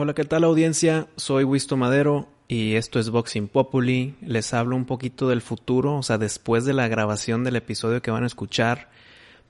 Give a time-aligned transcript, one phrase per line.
[0.00, 1.08] Hola, ¿qué tal audiencia?
[1.16, 4.14] Soy Wisto Madero y esto es Boxing Populi.
[4.20, 8.12] Les hablo un poquito del futuro, o sea, después de la grabación del episodio que
[8.12, 8.90] van a escuchar,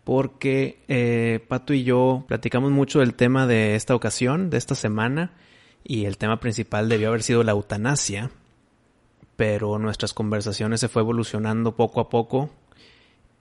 [0.05, 5.33] porque eh, Pato y yo platicamos mucho del tema de esta ocasión, de esta semana,
[5.85, 8.31] y el tema principal debió haber sido la eutanasia,
[9.37, 12.49] pero nuestras conversaciones se fue evolucionando poco a poco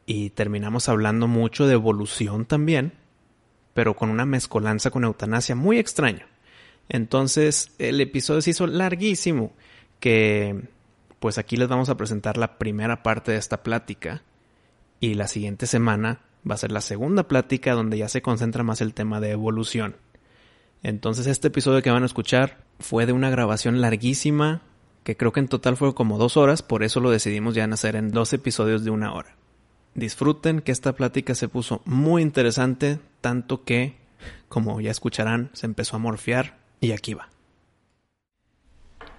[0.05, 2.91] y terminamos hablando mucho de evolución también,
[3.73, 6.27] pero con una mezcolanza con eutanasia muy extraña.
[6.89, 9.53] Entonces el episodio se hizo larguísimo,
[9.99, 10.69] que
[11.19, 14.23] pues aquí les vamos a presentar la primera parte de esta plática
[14.99, 18.81] y la siguiente semana va a ser la segunda plática donde ya se concentra más
[18.81, 19.95] el tema de evolución.
[20.83, 24.61] Entonces este episodio que van a escuchar fue de una grabación larguísima,
[25.03, 27.73] que creo que en total fue como dos horas, por eso lo decidimos ya en
[27.73, 29.35] hacer en dos episodios de una hora.
[29.95, 33.97] Disfruten que esta plática se puso muy interesante, tanto que,
[34.47, 37.29] como ya escucharán, se empezó a morfear y aquí va.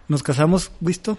[0.09, 1.19] Nos casamos, ¿visto?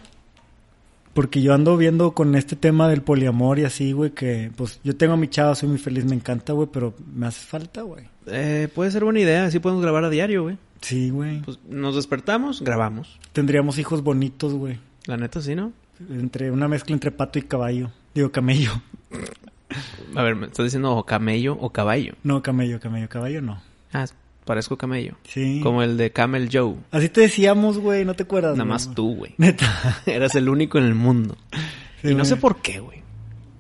[1.14, 4.96] Porque yo ando viendo con este tema del poliamor y así, güey, que pues yo
[4.96, 8.06] tengo a mi chava, soy muy feliz, me encanta, güey, pero me hace falta, güey.
[8.28, 10.58] Eh, puede ser buena idea, así podemos grabar a diario, güey.
[10.82, 11.42] Sí, güey.
[11.42, 13.20] Pues nos despertamos, grabamos.
[13.34, 14.80] Tendríamos hijos bonitos, güey.
[15.06, 15.74] La neta, sí, ¿no?
[16.10, 17.92] Entre una mezcla entre pato y caballo.
[18.14, 18.72] Digo, camello.
[20.16, 22.14] A ver, ¿me estás diciendo camello o caballo?
[22.24, 23.62] No, camello, camello, caballo no.
[23.94, 24.06] Ah,
[24.50, 25.14] parezco camello.
[25.26, 25.60] Sí.
[25.62, 26.74] Como el de Camel Joe.
[26.90, 28.54] Así te decíamos, güey, ¿no te acuerdas?
[28.54, 29.36] Nada más tú, güey.
[29.38, 30.02] Neta.
[30.08, 31.38] Eras el único en el mundo.
[32.02, 33.04] Sí, y no sé por qué, güey.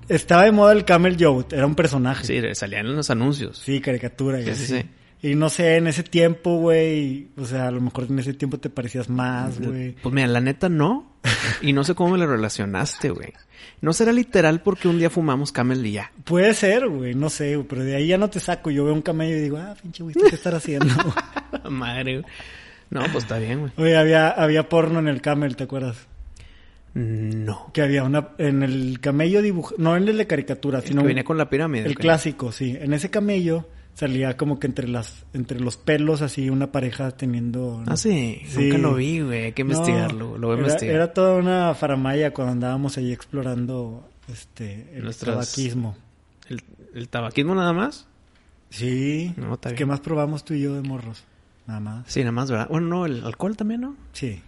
[0.08, 2.26] Estaba de moda el Camel Joe, era un personaje.
[2.26, 3.60] Sí, salían en los anuncios.
[3.64, 4.82] Sí, caricatura y Sí, sí, así.
[4.82, 4.90] sí.
[5.22, 8.58] Y no sé, en ese tiempo, güey, o sea, a lo mejor en ese tiempo
[8.58, 9.92] te parecías más, güey.
[10.02, 11.14] Pues mira, la neta no.
[11.62, 13.34] Y no sé cómo me lo relacionaste, güey.
[13.82, 16.12] No será literal porque un día fumamos Camel y ya.
[16.24, 18.72] Puede ser, güey, no sé, güey, pero de ahí ya no te saco.
[18.72, 20.94] Yo veo un camello y digo, ah, pinche güey, ¿qué estar haciendo?
[21.70, 22.32] Madre, güey.
[22.90, 23.72] No, pues está bien, güey.
[23.76, 26.08] Oye, había, había porno en el camel, ¿te acuerdas?
[26.94, 27.72] No.
[27.74, 31.08] Que había una, en el camello dibujo, no en el de caricatura, El sino que
[31.10, 31.86] venía con la pirámide.
[31.86, 32.78] el clásico, sí.
[32.80, 33.68] En ese camello
[34.00, 37.84] salía como que entre las, entre los pelos así una pareja teniendo.
[37.88, 38.42] Ah, sí.
[38.48, 38.64] Sí.
[38.70, 39.44] Nunca lo vi, güey.
[39.46, 40.38] Hay que No, investigarlo.
[40.38, 40.96] Lo voy a era, investigar.
[40.96, 45.98] Era toda una faramaya cuando andábamos ahí explorando este el Nuestras- tabaquismo.
[46.48, 46.62] ¿El,
[46.94, 48.08] el tabaquismo nada más?
[48.70, 49.34] Sí.
[49.38, 49.78] No, está bien.
[49.78, 51.24] ¿Qué más probamos tú y yo de morros?
[51.68, 52.06] Nada más.
[52.12, 52.68] Sí, nada más, ¿verdad?
[52.70, 53.96] Bueno, no, el alcohol también, ¿no?
[54.14, 54.42] Sí.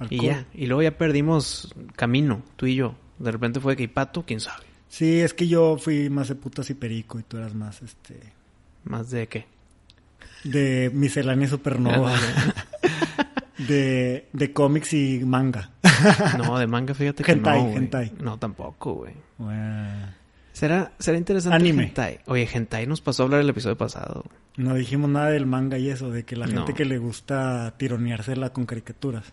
[0.00, 0.20] Y Alcohol.
[0.26, 0.46] ya.
[0.54, 2.94] Y luego ya perdimos camino, tú y yo.
[3.18, 4.64] De repente fue que y Pato, quién sabe.
[4.88, 8.20] Sí, es que yo fui más de putas y perico y tú eras más este
[8.84, 9.46] Más de qué.
[10.44, 12.12] de miscelánea supernova.
[13.58, 15.70] de, de cómics y manga.
[16.38, 18.12] No, de manga, fíjate que Hentai, no, hentai.
[18.20, 19.14] No, tampoco, güey.
[19.38, 20.12] Bueno,
[20.52, 21.84] Será, será interesante Anime.
[21.84, 22.20] hentai.
[22.26, 24.24] Oye, hentai nos pasó a hablar el episodio pasado.
[24.56, 26.52] no dijimos nada del manga y eso, de que la No.
[26.58, 29.24] gente que le gusta tironeársela con caricaturas.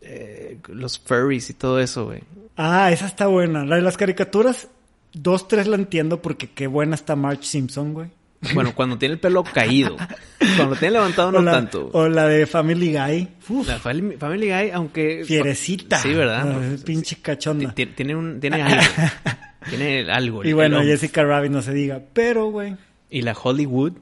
[0.00, 2.22] Eh, los furries y todo eso, güey.
[2.56, 3.64] Ah, esa está buena.
[3.64, 4.68] La de las caricaturas,
[5.12, 8.08] dos, tres la entiendo porque qué buena está Marge Simpson, güey.
[8.54, 9.96] Bueno, cuando tiene el pelo caído.
[10.38, 11.90] Cuando lo tiene levantado no o, la, tanto.
[11.92, 13.28] o la de Family Guy.
[13.48, 15.24] Uf, La Family, Family Guy, aunque...
[15.24, 15.98] fierecita.
[15.98, 16.52] Sí, ¿verdad?
[16.56, 17.74] Ah, es pinche cachonda.
[17.74, 18.82] Ti- Tiene, un, tiene algo.
[19.68, 20.44] tiene algo.
[20.44, 20.80] Y bueno.
[20.82, 22.00] Jessica Rabbit no se diga.
[22.12, 22.76] Pero, güey.
[23.10, 23.94] Y la Hollywood,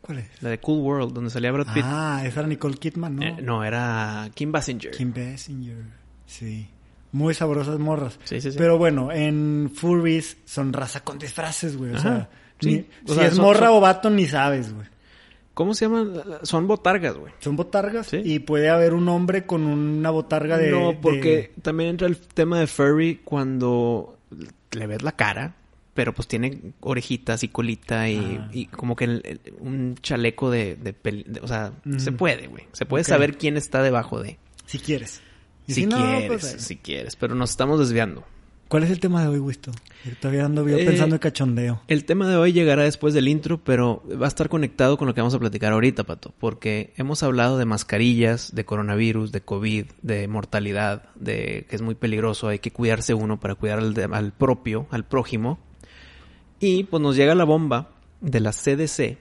[0.00, 0.42] ¿Cuál es?
[0.42, 1.84] la de Cool World, donde salía Brad Pitt.
[1.86, 3.22] Ah, esa era Nicole Kidman, ¿no?
[3.22, 4.92] Eh, no, era Kim Basinger.
[4.92, 5.76] Kim Basinger.
[6.26, 6.68] Sí.
[7.12, 8.18] Muy sabrosas morras.
[8.24, 8.56] Sí, sí, sí.
[8.58, 11.92] Pero bueno, en Furries son raza con disfraces, güey.
[11.92, 12.28] O Ajá, sea,
[12.62, 12.72] sí.
[13.04, 14.86] ni- si sea, es son- morra son- o vato ni sabes, güey.
[15.54, 16.12] ¿Cómo se llaman?
[16.44, 17.32] Son botargas, güey.
[17.40, 18.22] Son botargas Sí.
[18.24, 20.70] y puede haber un hombre con una botarga de...
[20.70, 24.18] no, de- porque también entra el tema de furry cuando
[24.70, 25.54] le ves la cara,
[25.92, 28.48] pero pues tiene orejitas y colita y, Ah.
[28.50, 31.98] y como que el- el- un chaleco de, de pel- de- o sea, Mm.
[31.98, 32.64] se puede, güey.
[32.72, 34.38] Se puede saber quién está debajo de.
[34.64, 35.20] Si quieres.
[35.68, 36.58] Si, no, quieres, pues, eh.
[36.60, 38.24] si quieres, pero nos estamos desviando.
[38.72, 39.70] ¿Cuál es el tema de hoy, Wisto?
[40.18, 41.82] Todavía ando yo Eh, pensando en cachondeo.
[41.88, 45.12] El tema de hoy llegará después del intro, pero va a estar conectado con lo
[45.12, 49.84] que vamos a platicar ahorita, Pato, porque hemos hablado de mascarillas, de coronavirus, de COVID,
[50.00, 54.04] de mortalidad, de que es muy peligroso, hay que cuidarse uno para cuidar al, de-
[54.04, 55.58] al propio, al prójimo.
[56.58, 57.90] Y pues nos llega la bomba
[58.22, 59.18] de la CDC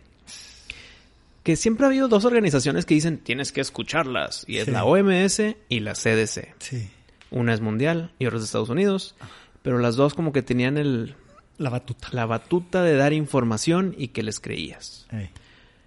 [1.44, 4.46] que siempre ha habido dos organizaciones que dicen tienes que escucharlas.
[4.48, 4.72] Y es Sí.
[4.72, 6.54] la OMS y la CDC.
[6.60, 6.90] Sí.
[7.32, 9.16] Una es mundial y otra es de Estados Unidos.
[9.62, 11.16] Pero las dos como que tenían el,
[11.58, 12.10] La batuta.
[12.12, 15.08] la batuta de dar información y que les creías.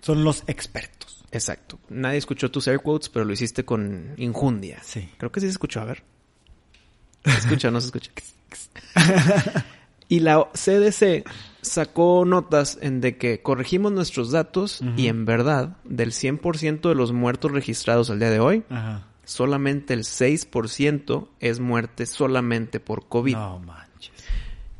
[0.00, 1.25] Son los expertos.
[1.32, 1.79] Exacto.
[1.88, 4.79] Nadie escuchó tus air quotes, pero lo hiciste con injundia.
[4.85, 5.09] Sí.
[5.17, 6.03] Creo que sí se escuchó, a ver.
[7.25, 8.11] ¿Se escucha o no se escucha?
[10.09, 11.25] y la CDC
[11.62, 17.12] sacó notas en de que corregimos nuestros datos y en verdad, del 100% de los
[17.12, 19.06] muertos registrados al día de hoy, Ajá.
[19.25, 23.35] Solamente el 6% es muerte solamente por COVID.
[23.35, 24.12] No manches.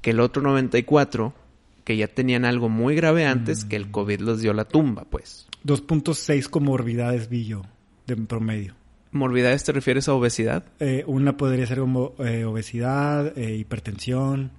[0.01, 1.33] Que el otro 94%
[1.85, 5.47] que ya tenían algo muy grave antes, que el COVID los dio la tumba, pues.
[5.65, 7.63] 2.6 comorbidades vi yo
[8.07, 8.75] de promedio.
[9.13, 10.65] ¿Morbidades te refieres a obesidad?
[10.81, 14.51] Eh, una podría ser como, eh, obesidad, eh, hipertensión,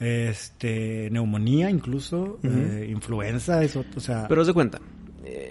[0.00, 4.80] este, neumonía incluso, eh, influenza, eso, o sea, Pero haz de cuenta,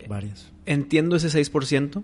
[0.07, 0.51] varios.
[0.67, 2.03] entiendo ese 6%,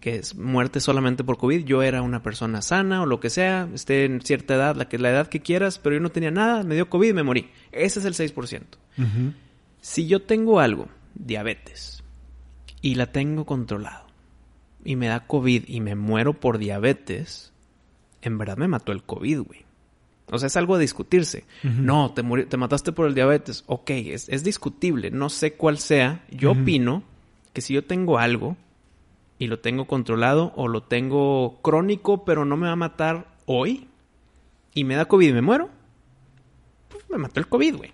[0.00, 1.64] que es muerte solamente por COVID.
[1.64, 4.98] Yo era una persona sana o lo que sea, esté en cierta edad, la, que,
[4.98, 7.50] la edad que quieras, pero yo no tenía nada, me dio COVID y me morí.
[7.72, 8.62] Ese es el 6%.
[8.98, 9.32] Ujú.
[9.80, 12.02] Si yo tengo algo, diabetes,
[12.80, 14.06] y la tengo controlado,
[14.84, 17.52] y me da COVID y me muero por diabetes,
[18.22, 19.68] en verdad me mató el COVID, güey.
[20.30, 21.44] O sea, es algo a discutirse.
[21.62, 23.64] No, te, te mataste por el diabetes.
[23.66, 25.10] Ok, es, es discutible.
[25.10, 26.22] No sé cuál sea.
[26.30, 27.02] Yo opino
[27.54, 28.54] que si yo tengo algo
[29.38, 33.88] y lo tengo controlado o lo tengo crónico, pero no me va a matar hoy,
[34.74, 35.70] y me da COVID y me muero,
[36.88, 37.92] pues me mató el COVID, güey.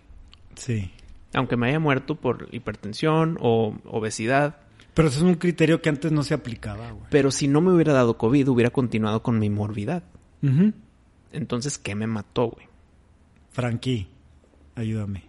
[0.57, 0.91] Sí.
[1.33, 4.59] Aunque me haya muerto por hipertensión o obesidad.
[4.95, 7.07] Pero eso es un criterio que antes no se aplicaba, güey.
[7.11, 10.05] Pero si no me hubiera dado COVID, hubiera continuado con mi morbidad.
[11.33, 12.69] Entonces, ¿qué me mató, güey?
[13.51, 14.09] Frankie,
[14.77, 15.25] ayúdame.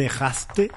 [0.00, 0.70] Dejaste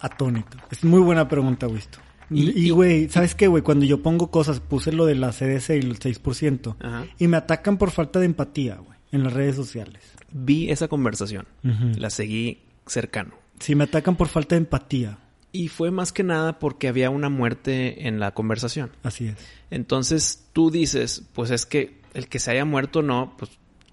[0.00, 0.56] atónito.
[0.70, 1.98] Es muy buena pregunta, Wisto.
[2.30, 3.62] Y- güey, ¿sabes qué, güey?
[3.62, 6.76] Cuando yo pongo cosas, puse lo de la CDC y el 6%.
[6.80, 7.06] Ajá.
[7.18, 10.02] Y me atacan por falta de empatía, güey, en las redes sociales.
[10.30, 11.46] Vi esa conversación.
[11.62, 13.32] La seguí cercano.
[13.60, 15.18] Sí, me atacan por falta de empatía.
[15.52, 18.90] Y fue más que nada porque había una muerte en la conversación.
[19.02, 19.36] Así es.
[19.70, 23.50] Entonces tú dices, pues es que el que se haya muerto no, pues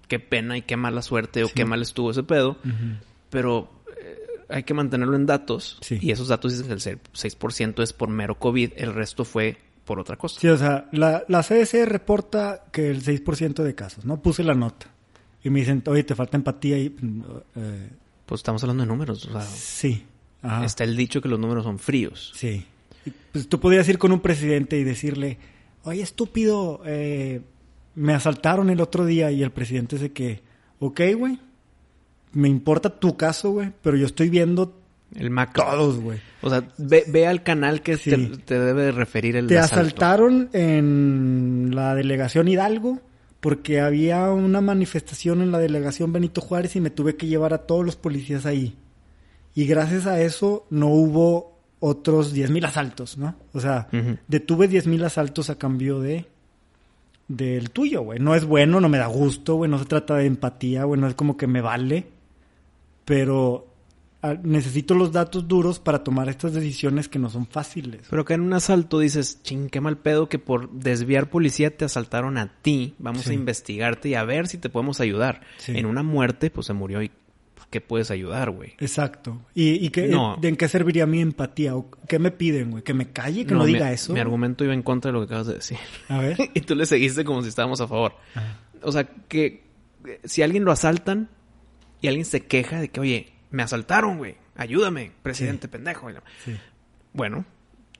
[0.08, 1.54] qué pena y qué mala suerte o Sí.
[1.56, 2.58] qué mal estuvo ese pedo.
[3.30, 3.70] Pero
[4.48, 5.78] hay que mantenerlo en datos.
[5.80, 5.98] Sí.
[6.00, 10.00] Y esos datos dicen que el 6% es por mero COVID, el resto fue por
[10.00, 10.40] otra cosa.
[10.40, 14.20] Sí, o sea, la, la CDC reporta que el 6% de casos, ¿no?
[14.20, 14.86] Puse la nota.
[15.44, 16.86] Y me dicen, oye, te falta empatía y...
[17.54, 17.90] eh,
[18.26, 19.26] Pues estamos hablando de números.
[19.26, 20.04] O sea, sí.
[20.42, 20.64] Ajá.
[20.64, 22.32] está el dicho que los números son fríos.
[22.34, 22.64] Sí.
[23.32, 25.38] Pues tú podías ir con un presidente y decirle,
[25.84, 27.42] oye, estúpido, eh,
[27.94, 30.42] me asaltaron el otro día y el presidente dice que,
[30.80, 31.38] ok, güey,
[32.36, 34.78] me importa tu caso, güey, pero yo estoy viendo
[35.14, 35.64] El macro.
[35.64, 36.18] todos, güey.
[36.42, 38.10] O sea, ve, ve al canal que Sí.
[38.10, 39.80] te, te debe de referir el Te asalto.
[39.80, 43.00] asaltaron en la delegación Hidalgo
[43.40, 47.58] porque había una manifestación en la delegación Benito Juárez y me tuve que llevar a
[47.58, 48.76] todos los policías ahí.
[49.54, 53.36] Y gracias a eso no hubo otros 10.000 asaltos, ¿no?
[53.52, 54.16] O sea, Ujú.
[54.28, 56.26] detuve 10.000 asaltos a cambio de
[57.28, 58.18] del tuyo, güey.
[58.20, 59.70] No es bueno, no me da gusto, güey.
[59.70, 61.00] No se trata de empatía, güey.
[61.00, 62.06] No es como que me vale.
[63.06, 63.72] Pero
[64.20, 68.02] ah, necesito los datos duros para tomar estas decisiones que no son fáciles.
[68.10, 71.84] Pero acá en un asalto dices, ching, qué mal pedo que por desviar policía te
[71.86, 72.94] asaltaron a ti.
[72.98, 73.30] Vamos Sí.
[73.30, 75.40] a investigarte y a ver si te podemos ayudar.
[75.56, 75.72] Sí.
[75.78, 77.10] En una muerte, pues se murió y
[77.54, 78.74] pues, ¿qué puedes ayudar, güey?
[78.80, 79.40] Exacto.
[79.54, 80.36] ¿Y, y qué, No.
[80.40, 81.76] de en qué serviría mi empatía?
[81.76, 82.82] ¿O ¿Qué me piden, güey?
[82.82, 83.46] ¿Que me calle?
[83.46, 84.12] ¿Que no, diga eso?
[84.12, 85.78] Mi argumento iba en contra de lo que acabas de decir.
[86.08, 86.36] A ver.
[86.54, 88.14] y tú le seguiste como si estábamos a favor.
[88.82, 89.62] O sea, que
[90.24, 91.28] si alguien lo asaltan
[92.00, 96.08] y alguien se queja de que, oye, me asaltaron, güey, ayúdame, presidente pendejo.
[96.44, 96.56] Sí.
[97.12, 97.44] Bueno,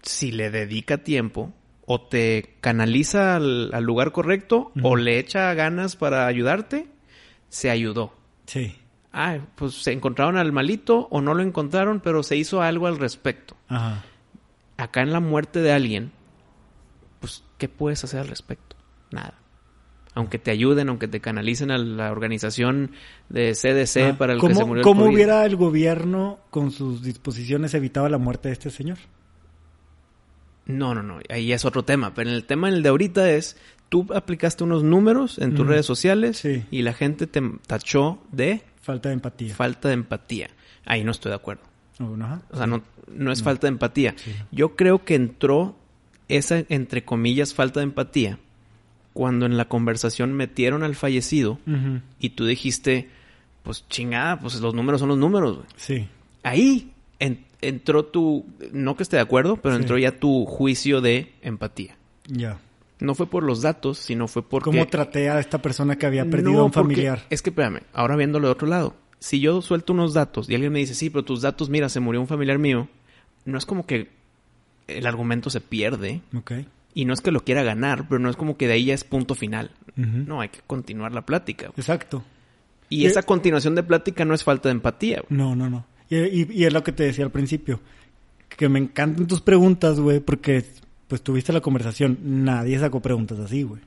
[0.02, 1.52] si le dedica tiempo
[1.86, 6.88] o te canaliza al, al lugar correcto o le echa ganas para ayudarte,
[7.48, 8.14] se ayudó.
[8.46, 8.76] Sí.
[9.12, 12.98] Ah, pues se encontraron al malito o no lo encontraron, pero se hizo algo al
[12.98, 13.56] respecto.
[13.68, 14.04] Ajá.
[14.76, 16.12] Acá en la muerte de alguien,
[17.20, 18.76] pues, ¿qué puedes hacer al respecto?
[19.10, 19.38] Nada.
[20.16, 22.90] Aunque te ayuden, aunque te canalicen a la organización
[23.28, 25.14] de CDC Ah, para el ¿Cómo, que se murió el ¿Cómo COVID.
[25.14, 28.96] hubiera el gobierno con sus disposiciones evitado la muerte de este señor?
[30.66, 31.20] No, no, no.
[31.28, 32.14] Ahí es otro tema.
[32.14, 33.56] Pero el tema el de ahorita es,
[33.88, 36.64] tú aplicaste unos números en tus redes sociales Sí.
[36.70, 39.54] y la gente te tachó de Falta de empatía.
[39.54, 40.48] falta de empatía.
[40.84, 41.62] Ahí no estoy de acuerdo.
[41.98, 42.40] Ajá.
[42.50, 42.82] O sea, no,
[43.12, 44.14] no es falta de empatía.
[44.50, 45.76] Yo creo que entró
[46.28, 48.38] esa, entre comillas, falta de empatía
[49.16, 51.58] cuando en la conversación metieron al fallecido
[52.20, 53.08] y tú dijiste,
[53.62, 55.56] pues chingada, pues los números son los números.
[55.56, 55.66] güey.
[55.76, 56.08] Sí.
[56.42, 59.80] Ahí en- entró tu, no que esté de acuerdo, pero Sí.
[59.80, 61.96] entró ya tu juicio de empatía.
[62.28, 62.58] Ya.
[63.00, 64.70] No fue por los datos, sino fue porque...
[64.70, 67.22] ¿Cómo traté a esta persona que había perdido No, a un porque- familiar?
[67.30, 68.96] Es que espérame, ahora viéndolo de otro lado.
[69.18, 72.00] Si yo suelto unos datos y alguien me dice, sí, pero tus datos, mira, se
[72.00, 72.86] murió un familiar mío,
[73.46, 74.10] no es como que
[74.88, 76.20] el argumento se pierde.
[76.36, 76.52] Ok.
[76.96, 78.94] Y no es que lo quiera ganar, pero no es como que de ahí ya
[78.94, 79.70] es punto final.
[79.96, 81.66] No, hay que continuar la plática.
[81.66, 81.74] güey.
[81.76, 82.24] Exacto.
[82.88, 85.22] Y Y- esa continuación de plática no es falta de empatía.
[85.28, 85.38] güey.
[85.38, 85.84] No, no, no.
[86.08, 87.80] Y, y- y es lo que te decía al principio.
[88.48, 90.64] Que me encantan tus preguntas, güey, porque
[91.06, 92.18] pues tuviste la conversación.
[92.22, 93.82] Nadie sacó preguntas así, güey.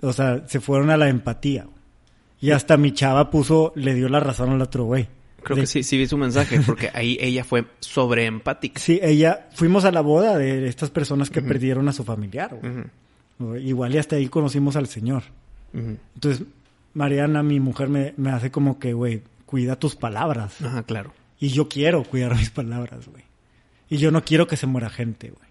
[0.00, 1.62] O sea, se fueron a la empatía.
[1.64, 1.76] güey.
[2.40, 5.08] Y hasta mi chava puso, le dio la razón al otro güey.
[5.48, 8.80] Creo De- que sí, sí vi su mensaje, porque ahí ella fue sobre empática.
[8.80, 12.54] Sí, ella, fuimos a la boda de estas personas que perdieron a su familiar.
[12.54, 15.22] Ujú, Igual y hasta ahí conocimos al Señor.
[15.72, 16.46] Entonces,
[16.94, 20.60] Mariana, mi mujer, me, me hace como que, güey, cuida tus palabras.
[20.62, 21.12] Ajá, claro.
[21.40, 23.22] Y yo quiero cuidar mis palabras, güey.
[23.88, 25.48] Y yo no quiero que se muera gente, güey.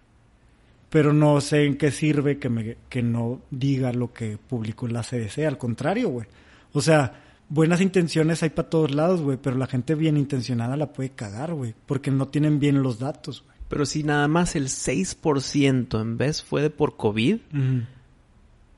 [0.90, 4.92] Pero no sé en qué sirve que, me, que no diga lo que publicó en
[4.94, 5.38] la CDC.
[5.46, 6.26] Al contrario, güey.
[6.72, 9.38] O sea, buenas intenciones hay para todos lados, güey.
[9.40, 11.74] Pero la gente bien intencionada la puede cagar, güey.
[11.86, 13.56] Porque no tienen bien los datos, güey.
[13.68, 17.36] Pero si nada más el 6% en vez fue de por COVID,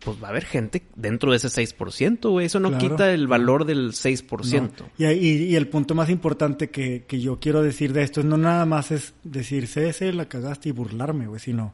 [0.00, 2.46] pues va a haber gente dentro de ese 6%, güey.
[2.46, 2.88] Eso no Claro.
[2.88, 4.70] quita el valor del 6%.
[4.98, 5.12] No.
[5.12, 8.36] Y, y el punto más importante que, que yo quiero decir de esto es no
[8.36, 11.72] nada más es decir, CS, la cagaste y burlarme, güey, sino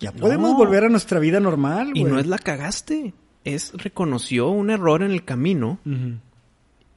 [0.00, 0.18] ya No.
[0.20, 2.12] podemos volver a nuestra vida normal, Y güey.
[2.12, 3.14] no es la cagaste.
[3.44, 5.78] Es reconoció un error en el camino.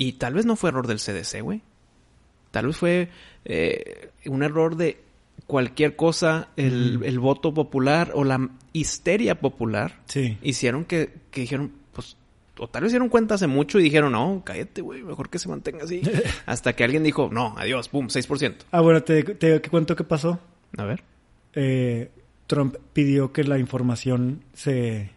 [0.02, 1.62] Y tal vez no fue error del CDC, güey.
[2.50, 3.10] Tal vez fue
[3.46, 5.00] eh, un error de
[5.46, 10.02] cualquier cosa, el, el voto popular o la histeria popular.
[10.08, 10.40] Sí.
[10.42, 12.18] Hicieron que, que dijeron, pues,
[12.58, 15.38] o tal vez se dieron cuenta hace mucho y dijeron, no, cállate, güey, mejor que
[15.38, 16.02] se mantenga así.
[16.48, 18.56] Hasta que alguien dijo, no, adiós, pum, 6%.
[18.72, 20.40] Ah, bueno, te, te, te cuento qué pasó.
[20.80, 21.04] A ver.
[21.54, 22.10] Eh,
[22.48, 25.12] Trump pidió que la información se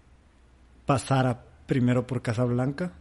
[0.85, 2.93] pasara primero por Casa Blanca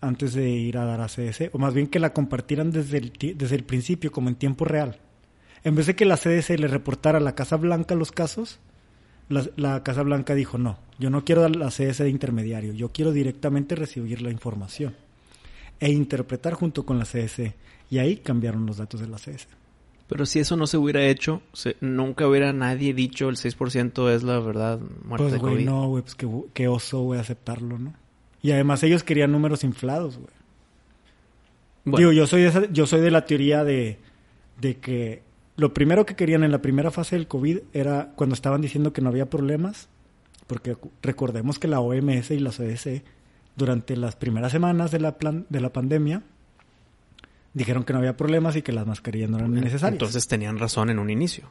[0.00, 3.12] antes de ir a dar a CDC, o más bien que la compartieran desde el,
[3.36, 4.98] desde el principio, como en tiempo real.
[5.64, 8.60] En vez de que la CDC le reportara a la Casa Blanca los casos,
[9.28, 12.90] la, la Casa Blanca dijo, no, yo no quiero dar la CDC de intermediario, yo
[12.90, 14.94] quiero directamente recibir la información
[15.80, 17.54] e interpretar junto con la CDC.
[17.90, 19.48] Y ahí cambiaron los datos de la CDC.
[20.08, 24.22] Pero si eso no se hubiera hecho, se- nunca hubiera nadie dicho el 6% es
[24.22, 25.64] la verdad muerte Pues, de güey, COVID.
[25.66, 27.94] no, güey, pues qué, qué oso, güey, aceptarlo, ¿no?
[28.42, 30.30] Y además ellos querían números inflados, güey.
[31.84, 33.98] Bueno, Digo, yo soy, de esa- yo soy de la teoría de,
[34.60, 35.22] de que
[35.56, 39.00] lo primero que querían en la primera fase del COVID era cuando estaban diciendo que
[39.00, 39.88] no había problemas,
[40.46, 43.02] porque recordemos que la OMS y la CDC
[43.56, 46.22] durante las primeras semanas de la, plan, de la pandemia
[47.54, 49.94] dijeron que no había problemas y que las mascarillas no eran necesarias.
[49.94, 51.50] entonces tenían razón en un inicio.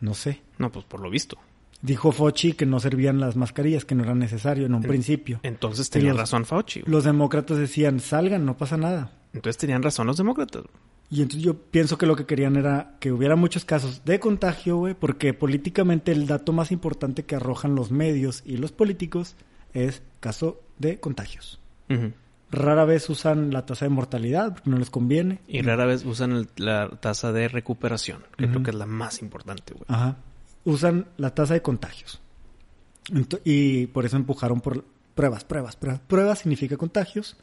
[0.00, 0.40] no sé.
[0.58, 1.38] No, pues por lo visto.
[1.82, 5.40] Dijo Fochi que no servían las mascarillas, que no era necesario en un principio.
[5.42, 6.82] Entonces tenían los- razón Fauci.
[6.86, 9.12] Los demócratas decían, salgan, no pasa nada.
[9.32, 10.64] Entonces tenían razón los demócratas.
[11.12, 14.76] Y entonces yo pienso que lo que querían era que hubiera muchos casos de contagio,
[14.76, 19.34] güey, porque políticamente el dato más importante que arrojan los medios y los políticos
[19.72, 21.60] es caso de contagios.
[22.52, 25.38] Rara vez usan la tasa de mortalidad porque no les conviene.
[25.48, 29.22] Y rara vez usan el- la tasa de recuperación, que creo que es la más
[29.22, 29.84] importante, güey.
[29.88, 30.16] Ajá.
[30.64, 32.20] Usan la tasa de contagios.
[33.44, 36.00] Y por eso empujaron por pruebas, pruebas, pruebas.
[36.06, 37.36] Pruebas significa contagios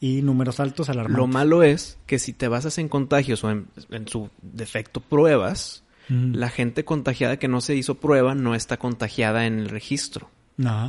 [0.00, 1.18] y números altos alarmantes.
[1.18, 5.82] Lo malo es que si te basas en contagios o en, en su defecto pruebas,
[6.08, 10.30] la gente contagiada que no se hizo prueba no está contagiada en el registro.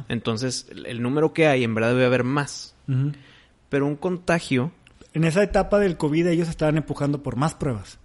[0.07, 2.75] Entonces, el, el número que hay, en verdad debe haber más.
[3.69, 4.71] Pero un contagio,
[5.13, 7.99] En esa etapa del COVID ellos estaban empujando por más pruebas.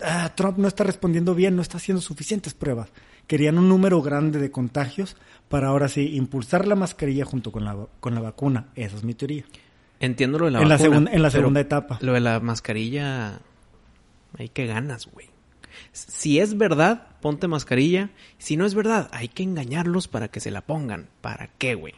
[0.00, 2.90] Ah, Trump no está respondiendo bien, no está haciendo suficientes pruebas.
[3.28, 5.16] Querían un número grande de contagios
[5.48, 8.66] para ahora sí impulsar la mascarilla junto con la, con la vacuna.
[8.74, 9.44] Esa es mi teoría.
[10.00, 11.98] entiendo lo de la En la vacuna, segun- en la segunda etapa.
[12.02, 13.38] Lo de la mascarilla,
[14.36, 15.28] hay que ganas, güey.
[15.92, 18.10] Si es verdad, ponte mascarilla.
[18.38, 21.08] Si no es verdad, hay que engañarlos para que se la pongan.
[21.20, 21.94] ¿Para qué, güey?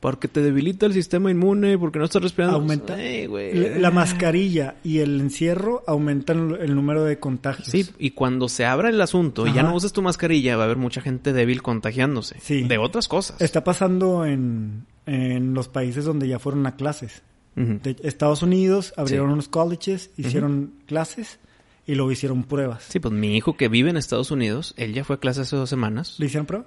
[0.00, 2.56] Porque te debilita el sistema inmune, porque no estás respirando.
[2.58, 2.94] Aumenta.
[2.94, 3.52] Ay, güey.
[3.52, 7.66] La la mascarilla y el encierro aumentan el número de contagios.
[7.66, 10.66] Sí, y cuando se abra el asunto y ya no uses tu mascarilla, va a
[10.66, 12.36] haber mucha gente débil contagiándose.
[12.40, 12.62] Sí.
[12.62, 13.40] De otras cosas.
[13.40, 17.22] Está pasando en, en los países donde ya fueron a clases.
[17.56, 19.32] De Estados Unidos abrieron Sí.
[19.32, 21.40] unos colleges, hicieron clases
[21.88, 22.84] y luego hicieron pruebas.
[22.88, 25.56] Sí, pues mi hijo que vive en Estados Unidos, él ya fue a clase hace
[25.56, 26.14] dos semanas.
[26.20, 26.66] ¿Le hicieron prueba?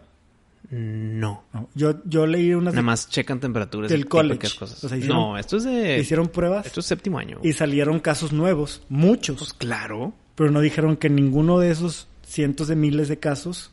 [0.70, 1.44] No.
[1.54, 1.70] No.
[1.76, 4.50] Yo, yo leí unas Nada más checan temperaturas Del y college.
[4.58, 4.84] cosas.
[4.84, 6.00] O sea, hicieron- no, esto es de...
[6.00, 7.40] hicieron pruebas Esto es séptimo año.
[7.44, 10.14] y salieron casos nuevos, muchos, Pues claro.
[10.36, 13.72] pero no dijeron que ninguno de esos cientos de miles de casos,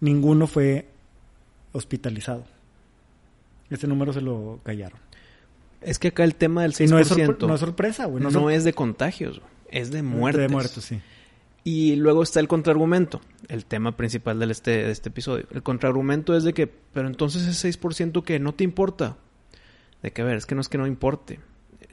[0.00, 0.86] ninguno fue
[1.72, 2.44] hospitalizado.
[3.70, 4.98] Ese número se lo callaron.
[5.80, 8.22] Es que acá el tema del 6% Y no es, no es sorpresa, güey.
[8.22, 9.50] no No, es de contagios, güey.
[9.70, 10.42] es de muertes.
[10.42, 11.00] De muertos, sí.
[11.64, 15.46] Y luego está el contraargumento, el tema principal del este, de este episodio.
[15.52, 19.16] El contraargumento es de que, pero entonces ese 6% que no te importa.
[20.02, 21.38] De que, a ver, es que no es que no importe.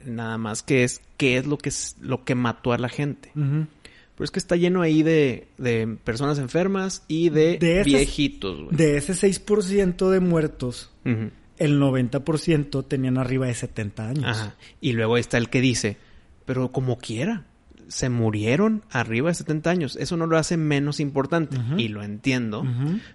[0.04, 3.30] Nada más que es qué es lo que, es, lo que mató a la gente.
[3.34, 8.70] Pero es que está lleno ahí de, de personas enfermas y de, De viejitos.
[8.76, 11.30] De ese 6% de muertos, Ujú.
[11.58, 14.24] el 90% tenían arriba de 70 años.
[14.26, 14.56] Ajá.
[14.80, 15.96] Y luego está el que dice,
[16.44, 17.46] pero como quiera,
[17.90, 19.96] se murieron arriba de 70 años.
[19.96, 21.58] Eso no lo hace menos importante.
[21.76, 22.64] Y lo entiendo.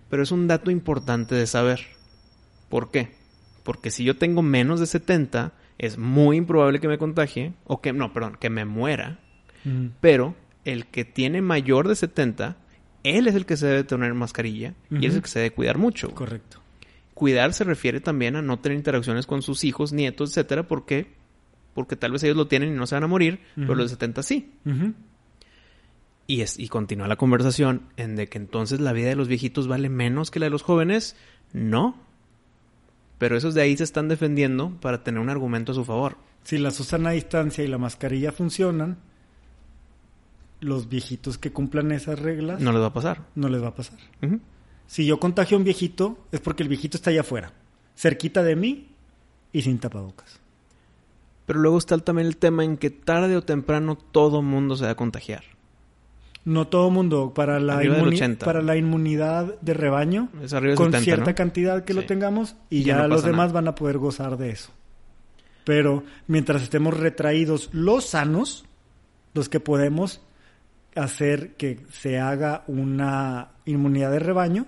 [0.09, 1.79] Pero es un dato importante de saber.
[2.69, 3.13] ¿Por qué?
[3.63, 7.53] Porque si yo tengo menos de 70, es muy improbable que me contagie.
[7.63, 9.19] O que, no, perdón, que me muera.
[9.65, 9.91] Ujú.
[10.01, 12.57] Pero el que tiene mayor de 70,
[13.03, 14.73] él es el que se debe tener mascarilla.
[14.91, 16.11] Y él es el que se debe cuidar mucho.
[16.13, 16.61] Correcto.
[17.13, 21.13] Cuidar se refiere también a no tener interacciones con sus hijos, nietos, etcétera, ¿por qué?
[21.75, 23.95] Porque tal vez ellos lo tienen y no se van a morir, pero los de
[23.95, 24.51] 70 sí.
[26.25, 29.67] Y, es, y continúa la conversación en de que entonces la vida de los viejitos
[29.67, 31.15] vale menos que la de los jóvenes.
[31.53, 31.97] No.
[33.19, 36.17] Pero esos de ahí se están defendiendo para tener un argumento a su favor.
[36.43, 38.97] Si la Susana a distancia y la mascarilla funcionan,
[40.61, 43.21] los viejitos que cumplan esas reglas No les va a pasar.
[43.35, 43.99] no les va a pasar.
[44.87, 47.51] Si yo contagio a un viejito, es porque el viejito está allá afuera,
[47.95, 48.87] cerquita de mí
[49.51, 50.39] y sin tapabocas.
[51.45, 54.91] Pero luego está también el tema en que tarde o temprano todo mundo se va
[54.91, 55.43] a contagiar.
[56.43, 58.45] No todo mundo, para la, Arriba del inmuni- 80.
[58.45, 61.35] para la inmunidad de rebaño, Es con 70, cierta ¿no?
[61.35, 63.53] cantidad que lo tengamos y, Y ya no los demás nada.
[63.53, 64.71] van a poder gozar de eso.
[65.63, 68.65] Pero mientras estemos retraídos los sanos,
[69.33, 70.21] los que podemos
[70.95, 74.67] hacer que se haga una inmunidad de rebaño,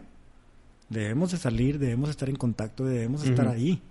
[0.90, 3.82] debemos de salir, debemos estar en contacto, debemos estar ahí,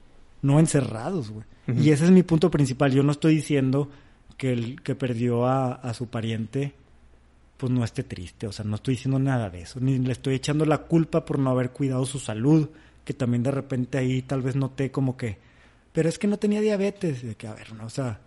[0.43, 1.47] no encerrados, güey.
[1.67, 2.93] Y ese es mi punto principal.
[2.93, 3.91] Yo no estoy diciendo
[4.37, 6.75] que el que perdió a, a su pariente
[7.57, 10.35] pues no esté triste, o sea, no estoy diciendo nada de eso, ni le estoy
[10.35, 12.69] echando la culpa por no haber cuidado su salud,
[13.05, 15.39] que también de repente ahí tal vez noté como que,
[15.93, 18.21] pero es que no tenía diabetes, de que a ver, no, o sea,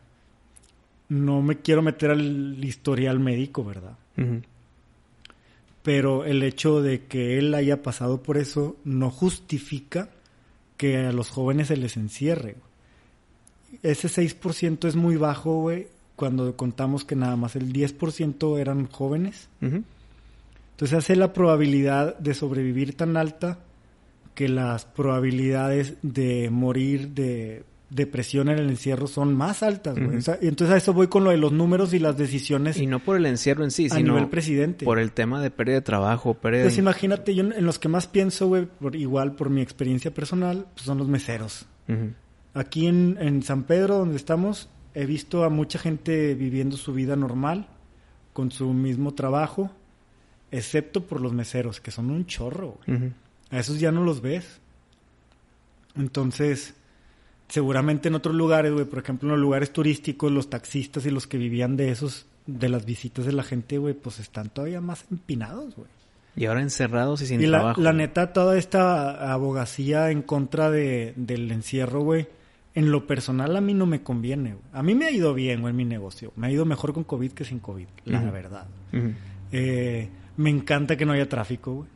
[1.09, 3.97] no me quiero meter al historial médico, ¿verdad?
[5.83, 10.09] Pero el hecho de que él haya pasado por eso no justifica
[10.77, 12.55] que a los jóvenes se les encierre.
[13.83, 19.49] Ese 6% es muy bajo, güey, cuando contamos que nada más el 10% eran jóvenes.
[19.61, 23.59] Entonces hace la probabilidad de sobrevivir tan alta
[24.35, 30.07] que las probabilidades de morir de depresión en el encierro son más altas, güey.
[30.09, 30.17] Ujú.
[30.17, 32.77] O sea, y entonces a eso voy con lo de los números y las decisiones
[32.77, 34.85] Y no por el encierro en sí, a sino nivel presidente.
[34.85, 36.81] por el tema de pérdida de trabajo, pérdida Pues de...
[36.81, 40.85] imagínate, yo en los que más pienso, güey, por, igual por mi experiencia personal, pues
[40.85, 41.65] son los meseros.
[41.87, 42.13] Ujú.
[42.53, 47.15] Aquí en, en San Pedro, donde estamos, he visto a mucha gente viviendo su vida
[47.15, 47.67] normal,
[48.33, 49.71] con su mismo trabajo,
[50.51, 52.77] excepto por los meseros, que son un chorro.
[52.87, 53.11] Ujú.
[53.51, 54.59] A esos ya no los ves.
[55.95, 56.73] Entonces,
[57.47, 61.27] seguramente en otros lugares, güey, por ejemplo, en los lugares turísticos, los taxistas y los
[61.27, 65.05] que vivían de esos, de las visitas de la gente, güey, pues están todavía más
[65.11, 65.87] empinados, güey.
[66.35, 67.81] Y ahora encerrados y sin Y la, trabajo.
[67.81, 72.27] la neta, toda esta abogacía en contra de, del encierro, güey,
[72.75, 74.53] en lo personal a mí no me conviene.
[74.53, 74.65] güey.
[74.73, 76.31] A mí me ha ido bien, güey, en mi negocio.
[76.35, 78.67] Me ha ido mejor con COVID que sin COVID, la verdad.
[79.51, 81.89] Eh, me encanta que no haya tráfico, güey.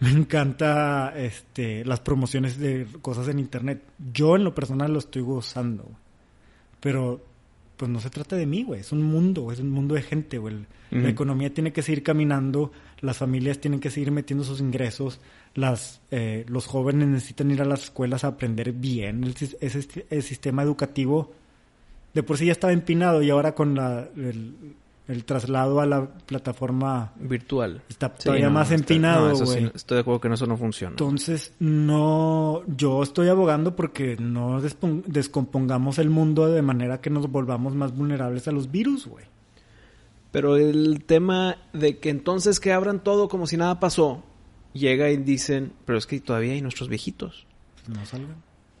[0.00, 3.82] Me encanta este, las promociones de cosas en internet.
[4.12, 5.96] Yo en lo personal lo estoy gozando, güey.
[6.80, 7.24] Pero
[7.76, 8.80] pues no se trata de mí, güey.
[8.80, 9.56] Es un mundo, güey.
[9.56, 10.66] Es un mundo de gente, güey.
[10.90, 15.20] La economía tiene que seguir caminando, las familias tienen que seguir metiendo sus ingresos,
[15.58, 19.24] las, eh, los jóvenes necesitan ir a las escuelas a aprender bien.
[19.24, 21.32] El, ese, el sistema educativo
[22.14, 24.54] de por sí ya estaba empinado y ahora con la, el,
[25.08, 30.46] el traslado a la plataforma virtual está todavía más empinado, estoy de acuerdo que eso
[30.46, 30.92] no funciona.
[30.92, 37.74] Entonces, no, yo estoy abogando porque no descompongamos el mundo de manera que nos volvamos
[37.74, 39.24] más vulnerables a los virus, güey.
[40.30, 44.22] Pero el tema de que entonces que abran todo como si nada pasó,
[44.72, 47.46] llega y dicen, pero es que todavía hay nuestros viejitos.
[47.86, 48.36] No salgan.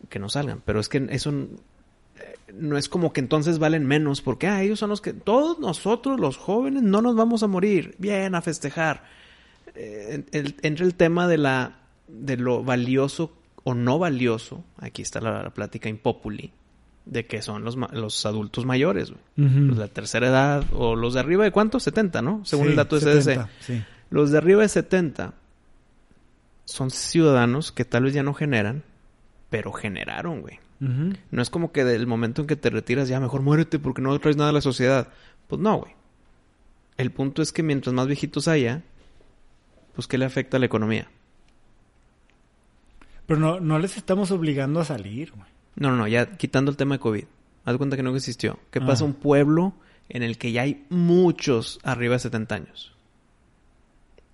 [0.08, 1.32] Que no salgan, pero es que eso
[2.54, 6.18] no es como que entonces valen menos, porque ah, ellos son los que, todos nosotros
[6.18, 9.04] los jóvenes no nos vamos a morir, bien, a festejar.
[9.74, 13.32] Eh, entra el tema de la de lo valioso
[13.64, 16.52] o no valioso, aquí está la, plática impopuli,
[17.04, 21.20] de que son los, los adultos mayores, los de la tercera edad, o los de
[21.20, 22.44] arriba de cuánto, 70, ¿no?
[22.44, 23.84] Según el dato de CDC.
[24.10, 25.34] Los de arriba de 70
[26.68, 28.84] son ciudadanos que tal vez ya no generan,
[29.48, 30.60] pero generaron, güey.
[30.80, 34.16] No es como que del momento en que te retiras ya mejor muérete porque no
[34.20, 35.08] traes nada a la sociedad.
[35.46, 35.92] Pues no, güey.
[36.98, 38.82] El punto es que mientras más viejitos haya,
[39.94, 41.08] pues ¿qué le afecta a la economía?
[43.26, 45.48] Pero no, no les estamos obligando a salir, güey.
[45.74, 47.24] No, no, no, ya quitando el tema de COVID.
[47.64, 48.58] Haz cuenta que no existió.
[48.70, 49.06] ¿Qué pasa ah.
[49.06, 49.72] un pueblo
[50.10, 52.97] en el que ya hay muchos arriba de 70 años?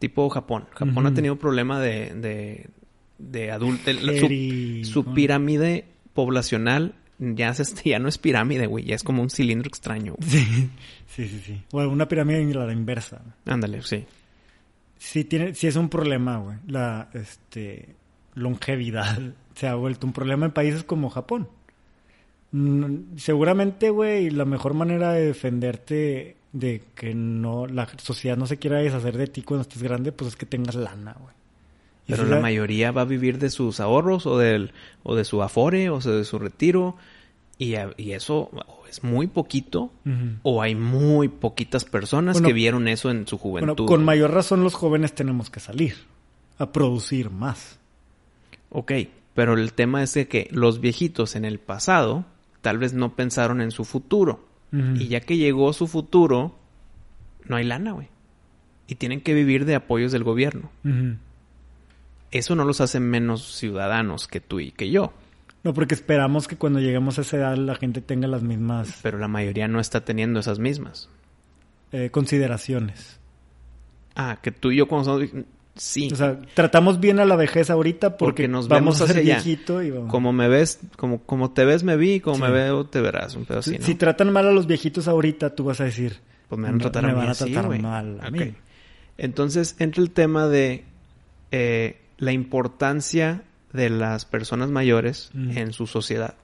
[0.05, 0.67] Tipo Japón.
[0.75, 2.69] Japón ha tenido problema de, de,
[3.17, 3.97] de adultos.
[3.97, 9.31] Su, su, pirámide poblacional ya, se, ya no es pirámide, güey, ya es como un
[9.31, 10.15] cilindro extraño.
[10.27, 10.69] Sí,
[11.07, 11.63] sí, sí, sí.
[11.73, 13.23] O una pirámide a la inversa.
[13.47, 14.05] Ándale, sí.
[14.99, 16.59] Sí, tiene, sí es un problema, güey.
[16.67, 17.95] La este,
[18.35, 19.19] longevidad
[19.55, 21.49] se ha vuelto un problema en países como Japón.
[22.53, 28.59] Mm, seguramente, güey, la mejor manera de defenderte de que no la sociedad no se
[28.59, 31.35] quiera deshacer de ti cuando estés grande, pues es que tengas lana, güey.
[32.07, 35.89] Pero la mayoría va a vivir de sus ahorros o, del, o de su afore
[35.89, 36.97] o de su retiro.
[37.57, 38.51] Y, y eso
[38.91, 39.91] es muy poquito
[40.43, 43.75] o hay muy poquitas personas que vieron eso en su juventud.
[43.75, 45.95] Bueno, con mayor razón los jóvenes tenemos que salir
[46.59, 47.79] a producir más.
[48.69, 48.93] Ok,
[49.33, 52.27] pero el tema es de que los viejitos en el pasado
[52.61, 54.45] tal vez no pensaron en su futuro.
[54.97, 56.59] Y ya que llegó su futuro,
[57.47, 58.09] no hay lana, güey.
[58.87, 60.71] Y tienen que vivir de apoyos del gobierno
[62.35, 65.13] eso no los hace menos ciudadanos que tú y que yo.
[65.63, 68.99] No, porque esperamos que cuando lleguemos a esa edad la gente tenga las mismas...
[69.03, 71.09] Pero la mayoría no está teniendo esas mismas.
[71.93, 73.21] Eh, consideraciones.
[74.17, 75.47] Ah, que tú y yo cuando somos...
[75.77, 76.09] Sí.
[76.13, 79.91] O sea, tratamos bien a la vejez ahorita porque, nos vamos a ser viejito y
[79.91, 80.11] vamos.
[80.11, 83.45] Como me ves, como, como te ves me vi, como me veo te verás, un
[83.45, 86.21] pedo así, Si tratan mal a los viejitos ahorita, tú vas a decir...
[86.49, 88.55] Pues me van a tratar, a, a tratar mal a mí.
[89.19, 90.85] Entonces entra el tema de...
[91.51, 96.37] Eh, la importancia de las personas mayores en su sociedad.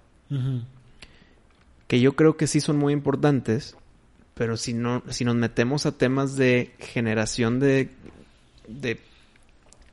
[1.86, 3.76] Que yo creo que sí son muy importantes,
[4.34, 7.90] pero si no, si nos metemos a temas de generación de,
[8.68, 9.00] de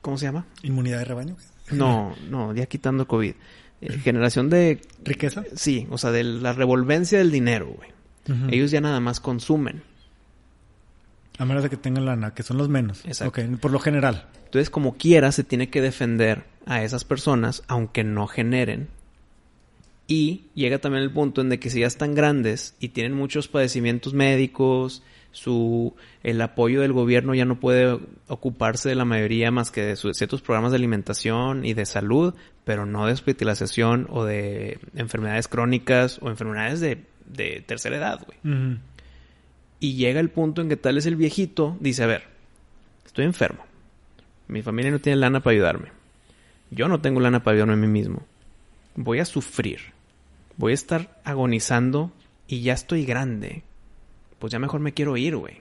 [0.00, 0.46] ¿cómo se llama?
[0.62, 1.36] Inmunidad de rebaño.
[1.70, 3.34] No, no, ya quitando COVID.
[3.80, 5.44] Eh, generación de riqueza.
[5.54, 7.90] Sí, o sea, de la revolvencia del dinero, güey.
[8.50, 9.82] Ellos ya nada más consumen.
[11.38, 13.02] A menos de que tengan lana, que son los menos.
[13.06, 13.40] Exacto.
[13.58, 14.28] por lo general.
[14.44, 18.88] Entonces, como quiera, se tiene que defender a esas personas, aunque no generen.
[20.06, 23.48] Y llega también el punto en de que si ya están grandes y tienen muchos
[23.48, 29.70] padecimientos médicos, su el apoyo del gobierno ya no puede ocuparse de la mayoría más
[29.70, 34.78] que de ciertos programas de alimentación y de salud, pero no de hospitalización o de
[34.94, 37.04] enfermedades crónicas o enfermedades de,
[37.66, 38.78] tercera edad, güey.
[39.80, 42.24] Y llega el punto en que tal es el viejito, dice, a ver,
[43.06, 43.64] estoy enfermo.
[44.48, 45.92] Mi familia no tiene lana para ayudarme.
[46.70, 48.26] Yo no tengo lana para ayudarme a mí mismo.
[48.96, 49.80] Voy a sufrir.
[50.56, 52.12] Voy a estar agonizando
[52.48, 53.62] y ya estoy grande.
[54.38, 55.60] Pues ya mejor me quiero ir, güey.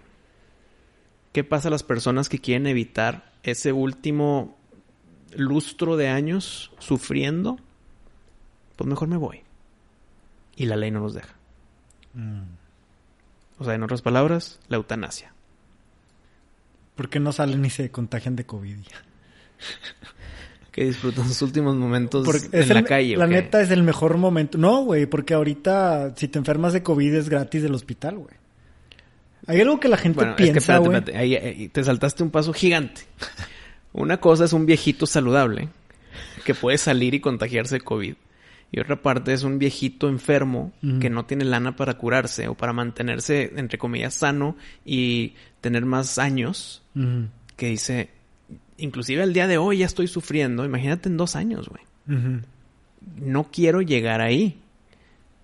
[1.31, 4.57] ¿Qué pasa a las personas que quieren evitar ese último
[5.35, 7.59] lustro de años sufriendo?
[8.75, 9.41] Pues mejor me voy.
[10.55, 11.35] Y la ley no nos deja.
[12.13, 12.43] Mm.
[13.59, 15.33] O sea, en otras palabras, la eutanasia.
[16.95, 18.77] ¿Por qué no salen y se contagian de COVID
[20.71, 23.17] que disfrutan sus últimos momentos en la calle.
[23.17, 24.59] La neta es el mejor momento.
[24.59, 28.35] No, güey, porque ahorita si te enfermas de COVID es gratis del hospital, güey.
[29.47, 31.01] Hay algo que la gente piensa, güey.
[31.15, 33.01] Ahí, te saltaste un paso gigante.
[33.93, 35.69] Una cosa es un viejito saludable
[36.45, 38.15] que puede salir y contagiarse de COVID.
[38.69, 42.73] Y otra parte es un viejito enfermo que no tiene lana para curarse o para
[42.73, 46.83] mantenerse, entre comillas, sano y tener más años.
[47.55, 48.09] Que dice,
[48.77, 50.65] inclusive el día de hoy ya estoy sufriendo.
[50.65, 51.83] Imagínate en dos años, güey.
[53.15, 54.59] No quiero llegar ahí.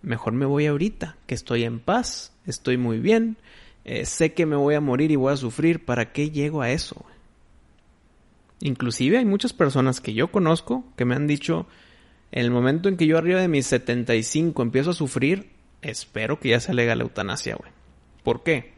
[0.01, 3.37] Mejor me voy ahorita, que estoy en paz, estoy muy bien.
[3.85, 6.71] Eh, sé que me voy a morir y voy a sufrir, ¿para qué llego a
[6.71, 7.05] eso?
[8.61, 11.67] Inclusive hay muchas personas que yo conozco que me han dicho,
[12.31, 15.49] en el momento en que yo arriba de mis 75 empiezo a sufrir,
[15.81, 17.71] espero que ya se legal la eutanasia, güey.
[18.23, 18.73] ¿Por qué?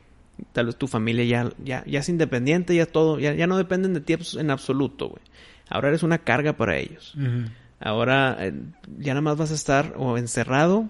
[0.54, 3.94] Tal vez tu familia ya, ya, ya es independiente, ya todo, ya, ya no dependen
[3.94, 5.22] de ti en absoluto, güey.
[5.70, 7.16] Ahora eres una carga para ellos.
[7.80, 8.54] Ahora eh,
[8.98, 10.90] ya nada más vas a estar o encerrado,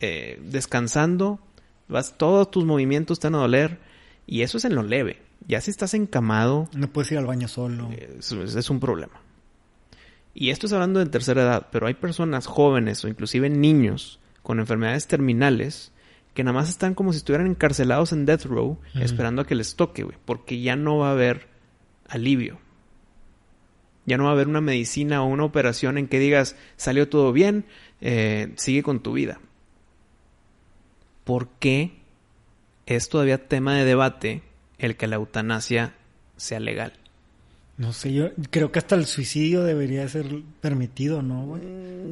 [0.00, 1.40] eh, descansando,
[1.88, 3.78] vas, todos tus movimientos te van a doler
[4.26, 5.22] y eso es en lo leve.
[5.46, 6.68] Ya si estás encamado...
[6.74, 7.90] No puedes ir al baño solo.
[7.92, 9.20] Es, es un problema.
[10.34, 14.60] Y esto es hablando de tercera edad, pero hay personas jóvenes o inclusive niños con
[14.60, 15.92] enfermedades terminales
[16.38, 19.74] que nada más están como si estuvieran encarcelados en death row esperando a que les
[19.74, 21.48] toque, güey, porque ya no va a haber
[22.06, 22.60] alivio.
[24.06, 27.32] Ya no va a haber una medicina o una operación en que digas, salió todo
[27.32, 27.66] bien,
[28.00, 29.40] eh, sigue con tu vida.
[31.28, 31.92] ¿Por qué
[32.86, 34.40] es todavía tema de debate
[34.78, 35.92] el que la eutanasia
[36.38, 36.94] sea legal?
[37.76, 40.24] No sé, yo creo que hasta el suicidio debería ser
[40.62, 41.62] permitido, ¿no, güey?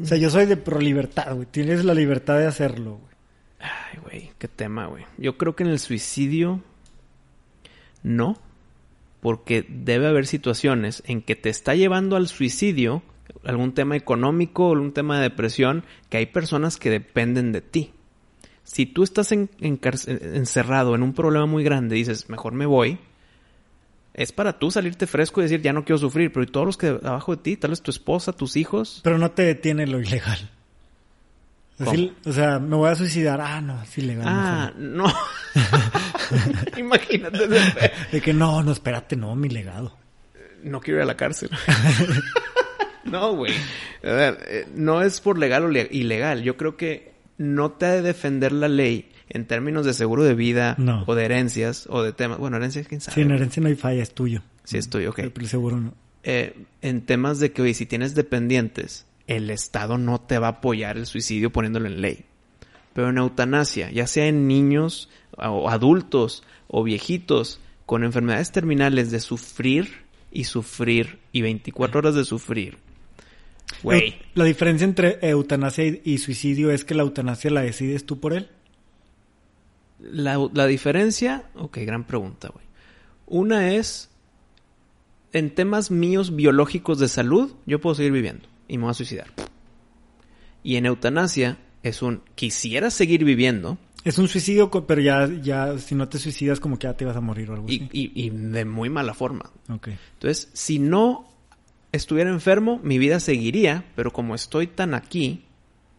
[0.02, 1.46] O sea, yo soy de pro libertad, güey.
[1.50, 3.14] Tienes la libertad de hacerlo, güey.
[3.58, 5.06] Ay, güey, qué tema, güey.
[5.16, 6.60] Yo creo que en el suicidio
[8.02, 8.38] no,
[9.22, 13.02] porque debe haber situaciones en que te está llevando al suicidio
[13.44, 17.92] algún tema económico o algún tema de depresión que hay personas que dependen de ti.
[18.66, 22.98] Si tú estás encerrado en un problema muy grande y dices, mejor me voy,
[24.12, 26.76] es para tú salirte fresco y decir, ya no quiero sufrir, pero ¿y todos los
[26.76, 29.02] que abajo de ti, tal vez tu esposa, tus hijos?
[29.04, 30.50] Pero no te detiene lo ilegal.
[32.24, 33.40] o sea, me voy a suicidar.
[33.40, 34.24] Ah, no, es ilegal.
[34.26, 35.06] Ah, no.
[36.76, 37.46] Imagínate.
[38.10, 39.96] De que no, no, espérate, no, mi legado.
[40.64, 41.50] No quiero ir a la cárcel.
[43.04, 43.54] no, güey.
[44.02, 46.42] A ver, eh, no es por legal o ilegal.
[46.42, 50.34] Yo creo que no te ha de defender la ley en términos de seguro de
[50.34, 52.38] vida o de herencias o de temas.
[52.38, 53.14] Bueno, herencias, quién sabe.
[53.14, 54.42] Sí, en herencia no hay falla, es tuyo.
[54.64, 55.20] Sí, es tuyo, ok.
[55.32, 55.94] Pero seguro no.
[56.22, 60.50] Eh, en temas de que, oye, si tienes dependientes, el Estado no te va a
[60.50, 62.24] apoyar el suicidio poniéndolo en ley.
[62.92, 69.20] Pero en eutanasia, ya sea en niños o adultos o viejitos con enfermedades terminales de
[69.20, 72.78] sufrir y sufrir y 24 horas de sufrir
[74.34, 78.48] la diferencia entre eutanasia y, suicidio es que la eutanasia la decides tú por él.
[80.00, 82.66] La, la diferencia, ok, gran pregunta, güey.
[83.26, 84.10] Una es,
[85.32, 89.32] en temas míos biológicos de salud, yo puedo seguir viviendo y me voy a suicidar.
[90.62, 93.78] Y en eutanasia es un, quisiera seguir viviendo.
[94.04, 97.16] Es un suicidio, pero ya, ya, si no te suicidas, como que ya te vas
[97.16, 97.88] a morir o algo y, así.
[97.92, 99.50] Y, y de muy mala forma.
[99.68, 99.88] Ok.
[100.14, 101.35] Entonces, si no
[101.96, 105.44] estuviera enfermo, mi vida seguiría, pero como estoy tan aquí,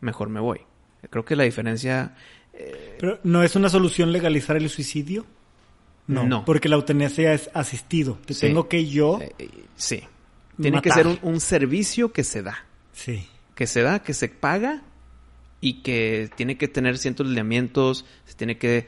[0.01, 0.61] mejor me voy.
[1.09, 2.15] Creo que la diferencia...
[2.53, 5.25] Eh, pero ¿no es una solución legalizar el suicidio?
[6.07, 8.17] No, porque la eutanasia es asistido.
[8.25, 9.19] Te tengo que yo...
[9.21, 10.03] Eh, eh, sí.
[10.59, 12.65] Tiene que ser un, servicio que se da.
[12.93, 13.27] Sí.
[13.53, 14.81] Que se da, que se paga
[15.61, 18.87] y que tiene que tener ciertos lineamientos, se tiene que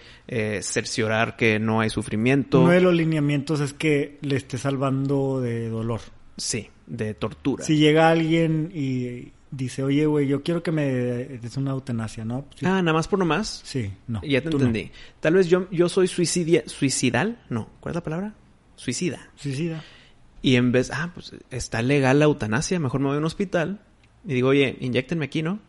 [0.61, 2.61] cerciorar que no hay sufrimiento.
[2.61, 6.01] Uno de los lineamientos es que le esté salvando de dolor.
[6.37, 7.63] Sí, de tortura.
[7.63, 12.45] Si llega alguien y dice, oye, güey, yo quiero que me des una eutanasia, ¿no?
[12.61, 13.61] Ah, nada más por nomás.
[13.63, 14.21] Sí, no.
[14.23, 14.91] Ya te entendí.
[15.19, 18.33] Tal vez yo, yo soy suicidia, suicidal, no, ¿cuál es la palabra?
[18.75, 19.29] Suicida.
[19.35, 19.83] Suicida.
[20.41, 23.81] Y en vez, ah, pues está legal la eutanasia, mejor me voy a un hospital
[24.25, 25.59] y digo, oye, inyectenme aquí, ¿no?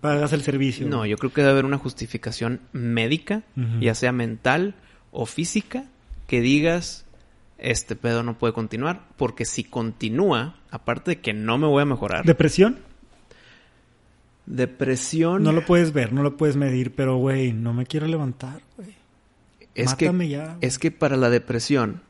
[0.00, 0.88] Pagas el servicio.
[0.88, 3.42] No, yo creo que debe haber una justificación médica,
[3.80, 4.74] ya sea mental
[5.10, 5.84] o física,
[6.26, 7.04] que digas,
[7.62, 11.86] este pedo no puede continuar, porque si continúa, aparte de que no me voy a
[11.86, 12.24] mejorar.
[12.24, 12.80] ¿Depresión?
[14.46, 15.44] Depresión.
[15.44, 18.96] No lo puedes ver, no lo puedes medir, pero güey, no me quiero levantar, güey.
[19.76, 20.58] Es Mátame que, ya.
[20.60, 22.02] Es que para la depresión,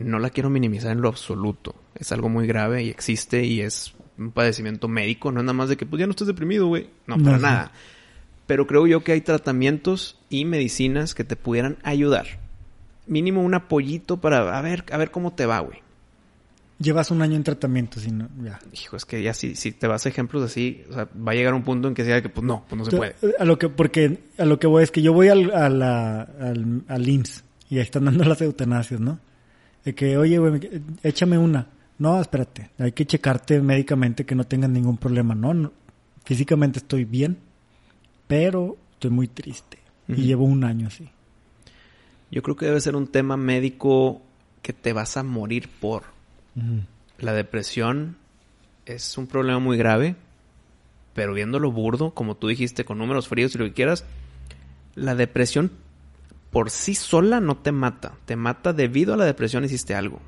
[0.00, 1.76] no la quiero minimizar en lo absoluto.
[1.94, 5.30] Es algo muy grave y existe y es un padecimiento médico.
[5.30, 6.90] No es nada más de que, pues ya no estás deprimido, güey.
[7.06, 7.72] No, para nada.
[8.48, 12.45] Pero creo yo que hay tratamientos y medicinas que te pudieran ayudar
[13.06, 15.78] mínimo un apoyito para a ver, a ver cómo te va, güey.
[16.78, 18.58] Llevas un año en tratamiento, si no, ya.
[18.72, 21.34] Hijo, es que ya si, si te vas a ejemplos así, o sea, va a
[21.34, 23.14] llegar un punto en que sea que, pues no, pues no se puede.
[23.38, 26.20] A lo que, porque a lo que voy es que yo voy al, a la,
[26.20, 29.18] al, al IMSS y ahí están dando las eutanasias, ¿no?
[29.84, 31.66] De que, oye, güey, échame una.
[31.98, 35.72] No, espérate, hay que checarte médicamente que no tengan ningún problema, ¿no?
[36.26, 37.38] físicamente estoy bien,
[38.26, 39.78] pero estoy muy triste.
[40.08, 41.08] Y llevo un año así.
[42.36, 44.20] Yo creo que debe ser un tema médico
[44.60, 46.02] que te vas a morir por.
[47.18, 48.18] La depresión
[48.84, 50.16] es un problema muy grave,
[51.14, 54.04] pero viéndolo burdo, como tú dijiste, con números fríos y lo que quieras,
[54.94, 55.70] la depresión
[56.50, 58.12] por sí sola no te mata.
[58.26, 60.20] Te mata debido a la depresión hiciste algo.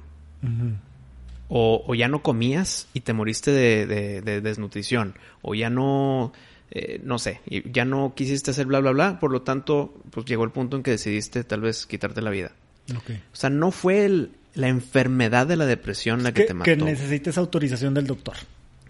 [1.51, 5.15] O, o ya no comías y te moriste de, de- de desnutrición.
[5.43, 6.33] O ya no,
[6.71, 9.19] eh, no sé, y ya no quisiste hacer bla, bla, bla.
[9.21, 12.53] Por lo tanto, pues llegó el punto en que decidiste tal vez quitarte la vida.
[12.95, 16.65] O sea, no fue el- la enfermedad de la depresión la que, te mató.
[16.65, 18.35] que necesites autorización del doctor.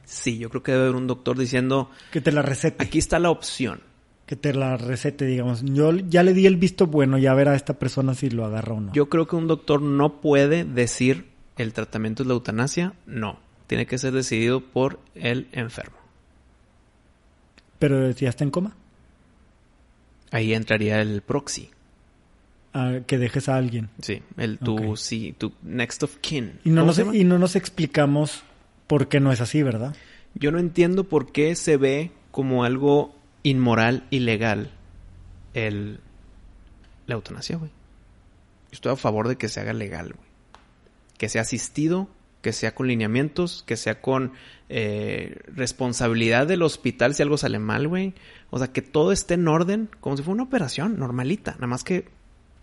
[0.05, 2.83] Sí, yo creo que debe haber un doctor diciendo, Que te la recete.
[2.83, 3.81] aquí está la opción.
[4.25, 5.63] Que te la recete, digamos.
[5.65, 8.75] Yo ya le di el visto bueno, ya verá a esta persona si lo agarra
[8.75, 8.93] o no.
[8.93, 12.95] Yo creo que un doctor no puede decir el tratamiento es la eutanasia.
[13.07, 13.39] No.
[13.67, 15.98] Tiene que ser decidido por el enfermo.
[17.79, 18.75] Pero ya está en coma,
[20.31, 21.71] Ahí entraría el proxy.
[22.75, 23.89] a que dejes a alguien.
[24.03, 26.61] Sí, el tu, sí, tu next of kin.
[26.65, 28.43] Y no, ¿Cómo nos, y no nos explicamos
[28.87, 29.97] por qué no es así, ¿verdad?
[30.35, 34.71] Yo no entiendo por qué se ve como algo inmoral, ilegal,
[35.55, 36.01] el,
[37.07, 37.71] la eutanasia, güey.
[37.71, 40.29] Yo estoy a favor de que se haga legal, güey.
[41.17, 42.09] Que sea asistido,
[42.49, 44.33] que sea con lineamientos, que sea con
[44.71, 48.15] eh, responsabilidad del hospital si algo sale mal, güey.
[48.49, 51.53] O sea, que todo esté en orden, como si fuera una operación normalita.
[51.57, 52.09] Nada más que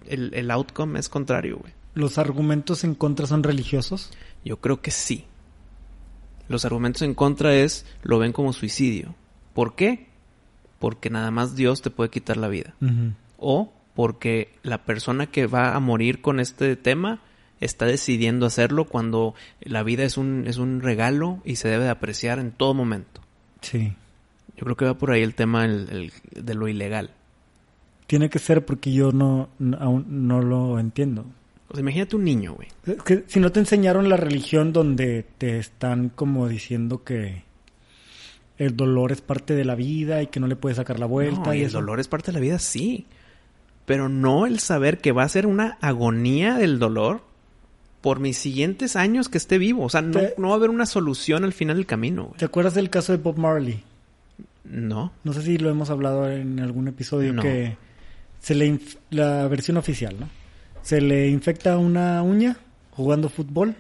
[0.08, 1.71] el, el outcome es contrario, güey.
[1.93, 4.12] ¿Los argumentos en contra son religiosos?
[4.43, 5.26] Yo creo que sí.
[6.48, 9.13] Los argumentos en contra es lo ven como suicidio.
[9.54, 10.08] ¿Por qué?
[10.80, 12.74] Porque nada más Dios te puede quitar la vida.
[13.38, 17.21] O porque la persona que va a morir con este tema
[17.62, 21.89] está decidiendo hacerlo cuando la vida es un, es un regalo y se debe de
[21.89, 23.22] apreciar en todo momento.
[23.62, 23.94] Sí.
[24.58, 27.12] Yo creo que va por ahí el tema el- el- de lo ilegal.
[28.08, 31.26] Tiene que ser porque yo no, no- aún no lo entiendo.
[31.68, 32.68] O sea, imagínate un niño, güey.
[32.86, 37.44] Es que si no te enseñaron la religión donde te están como diciendo que
[38.58, 41.41] el dolor es parte de la vida y que no le puedes sacar la vuelta
[41.48, 41.80] No, y y el eso.
[41.80, 43.08] dolor es parte de la vida, sí.
[43.86, 47.24] Pero no el saber que va a ser una agonía del dolor
[48.06, 49.84] por mis siguientes años que esté vivo.
[49.84, 52.38] O sea, no, no va a haber una solución al final del camino, güey.
[52.38, 53.82] ¿Te acuerdas del caso de Bob Marley?
[54.63, 55.12] No.
[55.24, 57.41] No sé si lo hemos hablado en algún episodio No.
[57.41, 57.76] que
[58.39, 60.30] se le la versión oficial, ¿no?
[60.84, 62.58] Se le infecta una uña
[62.91, 63.74] jugando fútbol,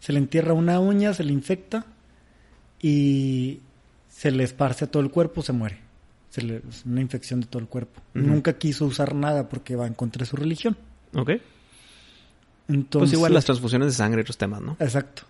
[0.00, 1.84] se le entierra una uña, se le infecta
[2.80, 3.60] y
[4.08, 5.76] se le esparce a todo el cuerpo, se muere.
[6.30, 8.00] Se le, es una infección de todo el cuerpo.
[8.14, 10.74] Nunca quiso usar nada porque va en contra de su religión.
[11.14, 11.32] Ok.
[12.68, 14.76] Entonces, pues igual las transfusiones de sangre y otros temas, ¿no?
[14.78, 15.22] Exacto.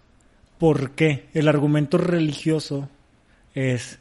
[0.59, 1.29] ¿Por qué?
[1.35, 2.89] El argumento religioso
[3.55, 4.01] es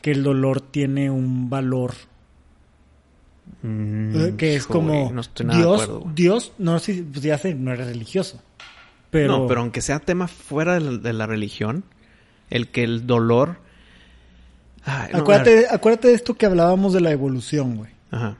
[0.00, 1.92] que el dolor tiene un valor
[3.62, 6.12] eh, que es como güey, no estoy nada de Dios, acuerdo.
[6.14, 8.40] Dios, no sé, pues ya sé, no eres religioso.
[9.10, 11.84] Pero, No, pero aunque sea tema fuera de la, de la religión,
[12.48, 13.58] el que el dolor...
[14.84, 17.90] Ay, no, a acuérdate, acuérdate de esto que hablábamos de la evolución, güey.
[18.10, 18.38] Ajá.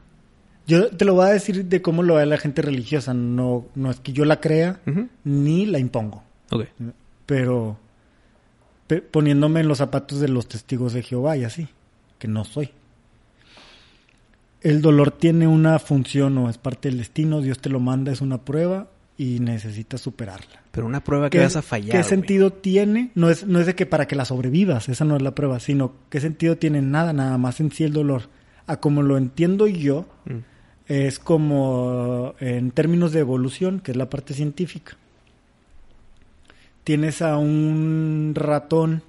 [0.71, 3.91] Yo te lo voy a decir de cómo lo ve la gente religiosa, no, no
[3.91, 4.81] es que yo la crea
[5.25, 6.67] ni la impongo, Ok.
[7.27, 7.77] pero
[8.87, 11.69] pe- poniéndome en los zapatos de los testigos de Jehová y así,
[12.19, 12.71] que no soy.
[14.63, 18.21] El dolor tiene una función o es parte del destino, Dios te lo manda, es
[18.21, 20.63] una prueba y necesitas superarla.
[20.71, 23.11] Pero una prueba que vas a fallar, ¿Qué sentido tiene?
[23.15, 25.61] No es, no es de que para que la sobrevivas, esa no es la prueba,
[25.61, 28.25] sino qué sentido tiene nada, nada más en sí el dolor.
[28.67, 30.39] A como lo entiendo yo, Mm.
[30.91, 34.97] Es como en términos de evolución, que es la parte científica.
[36.83, 39.05] Tienes a un ratón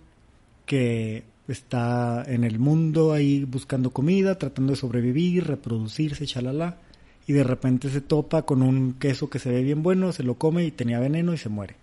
[0.68, 6.78] que está en el mundo ahí buscando comida, tratando de sobrevivir, reproducirse, chalala,
[7.26, 10.36] y de repente se topa con un queso que se ve bien bueno, se lo
[10.36, 11.78] come y tenía veneno y se muere.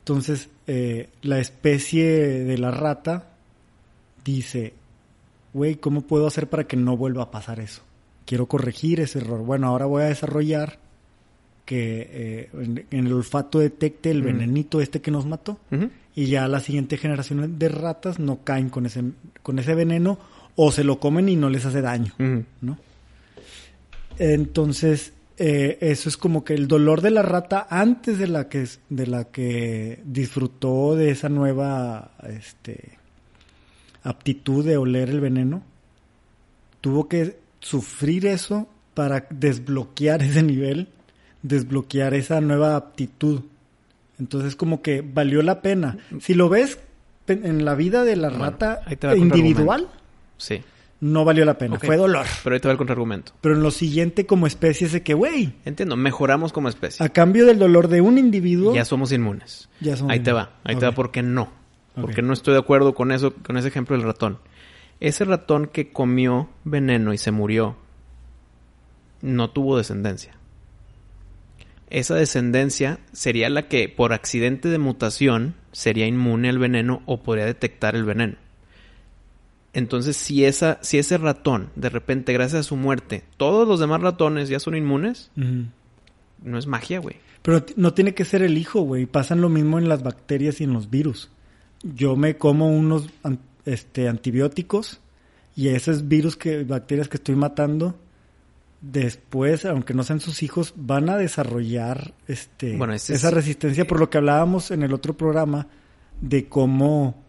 [0.00, 2.04] Entonces, eh, la especie
[2.44, 3.30] de la rata
[4.22, 4.74] dice,
[5.54, 7.85] güey, ¿cómo puedo hacer para que no vuelva a pasar eso?
[8.26, 9.40] Quiero corregir ese error.
[9.40, 10.78] Bueno, ahora voy a desarrollar
[11.64, 15.58] que eh, en, en el olfato detecte el venenito este que nos mató
[16.14, 19.02] y ya la siguiente generación de ratas no caen con ese,
[19.42, 20.18] con ese veneno
[20.54, 22.12] o se lo comen y no les hace daño.
[22.18, 22.78] ¿no?
[24.18, 28.66] Entonces, eh, eso es como que el dolor de la rata antes de la que
[28.88, 32.96] de la que disfrutó de esa nueva este
[34.02, 35.62] aptitud de oler el veneno
[36.80, 40.88] tuvo que sufrir eso para desbloquear ese nivel,
[41.42, 43.40] desbloquear esa nueva aptitud.
[44.18, 45.98] Entonces como que valió la pena.
[46.20, 46.78] Si lo ves
[47.28, 48.82] en la vida de la Bueno, rata
[49.16, 49.88] individual,
[50.38, 50.62] Sí.
[51.00, 52.24] no valió la pena, fue dolor.
[52.42, 53.32] Pero ahí te va el contraargumento.
[53.40, 57.04] Pero en lo siguiente como especie es de que, güey, Entiendo, mejoramos como especie.
[57.04, 59.68] a cambio del dolor de un individuo, Ya somos inmunes.
[59.80, 61.50] ya somos Ahí te va, ahí te va porque no.
[62.00, 64.38] Porque no estoy de acuerdo con eso, con ese ejemplo del ratón.
[65.00, 67.76] Ese ratón que comió veneno y se murió,
[69.22, 70.36] no tuvo descendencia.
[71.88, 77.44] Esa descendencia sería la que por accidente de mutación sería inmune al veneno o podría
[77.44, 78.36] detectar el veneno.
[79.72, 84.00] Entonces, si, esa, si ese ratón, de repente, gracias a su muerte, todos los demás
[84.00, 87.16] ratones ya son inmunes, no es magia, güey.
[87.42, 89.06] Pero no tiene que ser el hijo, güey.
[89.06, 91.30] Pasan lo mismo en las bacterias y en los virus.
[91.82, 93.10] Yo me como unos
[93.66, 95.00] este, antibióticos
[95.54, 97.98] y esos virus que, bacterias que estoy matando,
[98.80, 103.98] después, aunque no sean sus hijos, van a desarrollar este, Bueno, es- esa resistencia por
[104.00, 105.66] lo que hablábamos en el otro programa
[106.20, 107.22] de cómo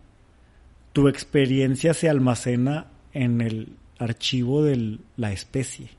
[0.93, 5.89] tu experiencia se almacena en el archivo de la especie.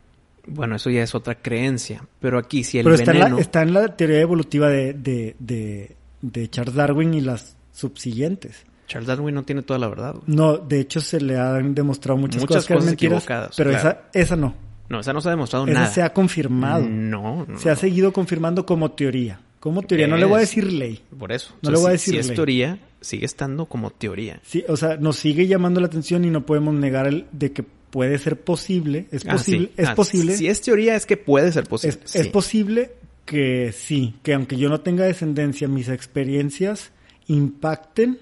[0.47, 2.07] Bueno, eso ya es otra creencia.
[2.20, 3.36] Pero aquí, si el Pero está en, veneno...
[3.36, 8.64] la, está en la teoría evolutiva de, de, de, de Charles Darwin y las subsiguientes.
[8.89, 10.24] Charles Darwin no tiene toda la verdad, güey.
[10.26, 13.55] No, de hecho se le han demostrado muchas, Muchas cosas que eran cosas mentiras, equivocadas,
[13.57, 13.89] pero claro.
[13.91, 14.55] esa, esa no.
[14.89, 15.93] No, esa no se ha demostrado Esa nada.
[15.93, 16.86] se ha confirmado.
[16.89, 17.59] No, no.
[17.59, 17.78] Se ha no.
[17.78, 19.39] seguido confirmando como teoría.
[19.61, 21.03] Como teoría, no le voy a decir ley.
[21.18, 21.55] Por eso.
[21.62, 22.34] No le voy a decir Si, si es ley.
[22.36, 24.41] teoría, sigue estando como teoría.
[24.45, 27.62] Sí, o sea, nos sigue llamando la atención y no podemos negar el de que
[27.64, 29.07] puede ser posible.
[29.11, 29.72] Es Ah, posible, sí.
[29.76, 30.36] es Ah, posible.
[30.36, 31.99] Si es teoría, es que puede ser posible.
[32.05, 32.18] Es, sí.
[32.20, 32.93] es posible
[33.26, 36.93] que sí, que aunque yo no tenga descendencia, mis experiencias
[37.26, 38.18] impacten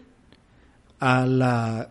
[1.00, 1.90] a la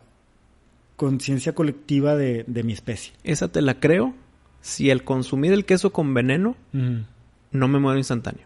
[0.95, 3.13] conciencia colectiva de, de mi especie.
[3.23, 4.13] Esa te la creo
[4.61, 8.45] si el consumir el queso con veneno no me muero instantáneo.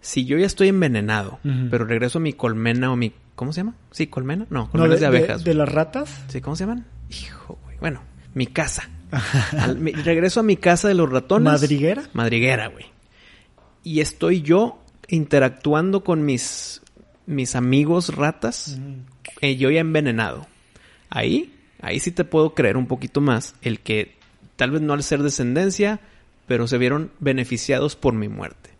[0.00, 1.38] Si yo ya estoy envenenado,
[1.70, 3.12] pero regreso a mi colmena o mi...
[3.36, 3.74] ¿Cómo se llama?
[3.92, 4.46] Sí, colmena.
[4.50, 5.44] No, No, colmenas de, de, de- abejas.
[5.44, 6.24] de las ratas.
[6.28, 6.84] Sí, ¿cómo se llaman?
[7.10, 7.78] Hijo, güey.
[7.78, 8.02] Bueno,
[8.34, 8.88] mi casa.
[9.58, 11.44] Al- mi- regreso a mi casa de los ratones.
[11.44, 12.02] ¿Madriguera?
[12.12, 12.86] Madriguera, güey.
[13.84, 16.82] Y estoy yo interactuando con mis,
[17.26, 18.78] mis amigos ratas.
[19.42, 20.46] Eh, yo ya envenenado.
[21.10, 24.14] Ahí, ahí sí te puedo creer un poquito más el que
[24.56, 26.00] tal vez no al ser descendencia,
[26.46, 28.70] pero se vieron beneficiados por mi muerte.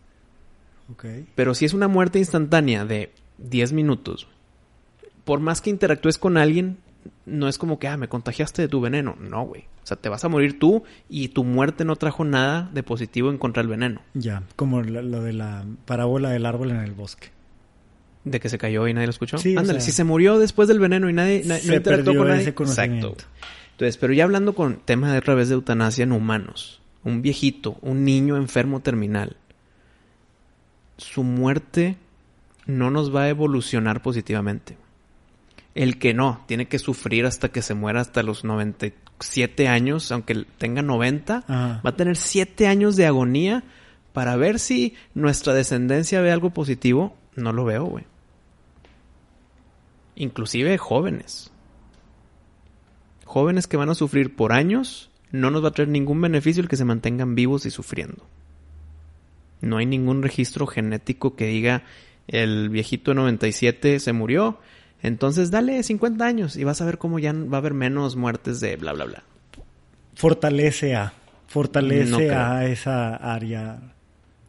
[0.91, 1.05] Ok.
[1.35, 4.27] Pero si es una muerte instantánea de 10 minutos,
[5.25, 6.77] por más que interactúes con alguien,
[7.25, 9.15] no es como que, ah, me contagiaste de tu veneno.
[9.19, 9.65] No, güey.
[9.83, 13.29] O sea, te vas a morir tú y tu muerte no trajo nada de positivo
[13.29, 14.01] en contra del veneno.
[14.13, 17.32] Ya, como lo de la parábola del árbol en el bosque.
[18.25, 19.37] De que se cayó y nadie lo escuchó.
[19.37, 22.15] Sí, o Ándale, sea, si se murió después del veneno y nadie na- no interactuó
[22.15, 22.47] con nadie.
[22.49, 23.15] Exacto.
[23.71, 27.77] Entonces, pero ya hablando con tema de otra vez de eutanasia en humanos, un viejito,
[27.81, 29.35] un niño enfermo terminal,
[30.97, 31.97] su muerte
[32.65, 34.77] no nos va a evolucionar positivamente.
[35.75, 40.45] El que no, tiene que sufrir hasta que se muera hasta los 97 años, aunque
[40.57, 41.81] tenga 90, Ajá.
[41.85, 43.63] va a tener 7 años de agonía
[44.13, 47.17] para ver si nuestra descendencia ve algo positivo.
[47.35, 48.05] No lo veo, güey.
[50.15, 51.51] Inclusive jóvenes.
[53.25, 56.69] Jóvenes que van a sufrir por años, no nos va a traer ningún beneficio el
[56.69, 58.27] que se mantengan vivos y sufriendo.
[59.61, 61.83] No hay ningún registro genético que diga
[62.27, 64.59] el viejito de 97 se murió,
[65.01, 68.59] entonces dale 50 años y vas a ver cómo ya va a haber menos muertes
[68.59, 69.23] de bla bla bla.
[70.15, 71.13] Fortalece a.
[71.47, 73.93] Fortalece No a esa área.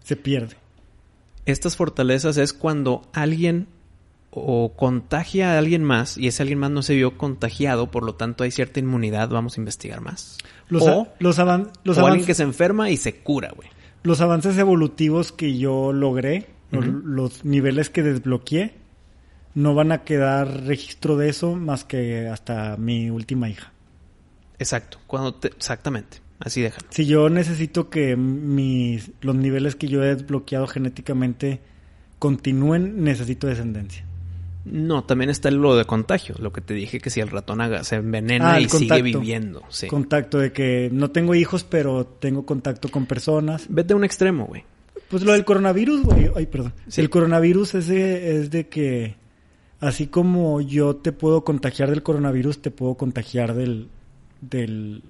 [0.03, 0.57] Se pierde.
[1.47, 3.67] Estas fortalezas es cuando alguien
[4.37, 8.15] o contagia a alguien más y ese alguien más no se vio contagiado, por lo
[8.17, 10.39] tanto hay cierta inmunidad, vamos a investigar más.
[10.69, 13.53] Los, o a- los, avan- los o avances- alguien que se enferma y se cura,
[13.55, 13.69] güey.
[14.03, 18.75] los avances evolutivos que yo logré, los niveles que desbloqueé,
[19.55, 23.73] no van a quedar registro de eso más que hasta mi última hija.
[24.59, 26.89] Exacto, cuando te- exactamente, así déjalo.
[26.91, 31.61] Si yo necesito que mis, los niveles que yo he desbloqueado genéticamente
[32.19, 34.05] continúen, necesito descendencia.
[34.65, 37.85] No, también está lo de contagio, lo que te dije que si el ratón haga,
[37.85, 39.89] se envenena Ah, y sigue viviendo, sí.
[39.89, 43.67] Contacto de que no tengo hijos, pero tengo contacto con personas.
[43.69, 44.65] Vete a un extremo, güey.
[45.09, 46.31] Pues lo del coronavirus, güey.
[46.35, 46.73] Ay, perdón.
[46.89, 47.01] Sí.
[47.03, 49.17] El coronavirus es de, es de que,
[49.81, 53.89] así como yo te puedo contagiar del coronavirus, te puedo contagiar del,
[54.41, 55.03] del,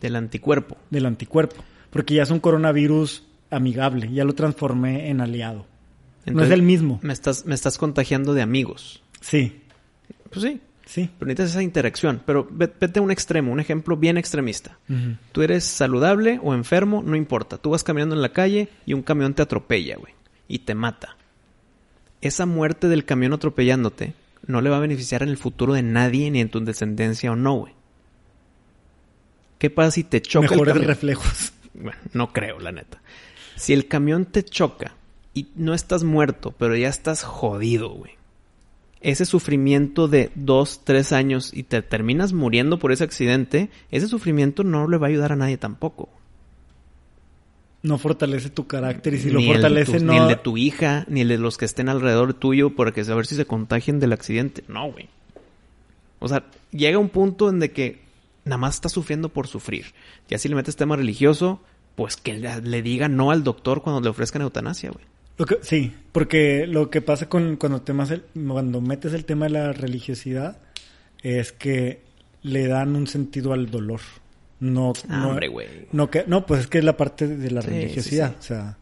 [0.00, 0.76] Del anticuerpo.
[0.88, 1.56] del anticuerpo.
[1.90, 4.08] Porque ya es un coronavirus amigable.
[4.12, 5.66] Ya lo transformé en aliado.
[6.26, 6.98] No es el mismo.
[7.02, 9.02] Me estás, me estás contagiando de amigos.
[9.20, 9.62] Sí,
[10.30, 11.10] Pues sí, sí.
[11.18, 12.22] pero necesitas esa interacción.
[12.24, 14.78] Pero ve- vete a un extremo, un ejemplo bien extremista.
[15.32, 17.58] Tú eres saludable o enfermo, no importa.
[17.58, 20.12] Tú vas caminando en la calle y un camión te atropella, güey.
[20.48, 21.16] Y te mata.
[22.20, 24.14] Esa muerte del camión atropellándote
[24.46, 27.36] no le va a beneficiar en el futuro de nadie, ni en tu descendencia o
[27.36, 27.72] no, güey.
[29.58, 30.88] ¿Qué pasa si te choca Mejores el camión?
[30.88, 31.52] reflejos.
[31.74, 33.00] Bueno, no creo, la neta.
[33.56, 34.96] Si el camión te choca
[35.34, 38.12] y no estás muerto, pero ya estás jodido, güey.
[39.00, 44.62] Ese sufrimiento de dos, tres años y te terminas muriendo por ese accidente, ese sufrimiento
[44.64, 46.08] no le va a ayudar a nadie tampoco.
[47.82, 50.12] No fortalece tu carácter y si ni lo fortalece tus- no...
[50.12, 53.14] Ni el de tu hija, ni el de los que estén alrededor tuyo, porque a
[53.14, 54.64] ver si se contagien del accidente.
[54.68, 55.08] No, güey.
[56.18, 58.02] O sea, llega un punto en de que
[58.44, 59.94] nada más está sufriendo por sufrir.
[60.28, 61.62] Ya si le metes tema religioso,
[61.94, 65.06] pues que le, le diga no al doctor cuando le ofrezcan eutanasia, güey.
[65.40, 69.46] Lo que- sí, porque lo que pasa con cuando, temas el- cuando metes el tema
[69.46, 70.58] de la religiosidad
[71.22, 72.02] es que
[72.42, 74.00] le dan un sentido al dolor.
[74.60, 75.66] No, Ah, no, hombre, güey.
[75.92, 78.28] no, que, no, pues es que es la parte de la Sí, religiosidad.
[78.32, 78.38] sí, sí.
[78.40, 78.76] O sea,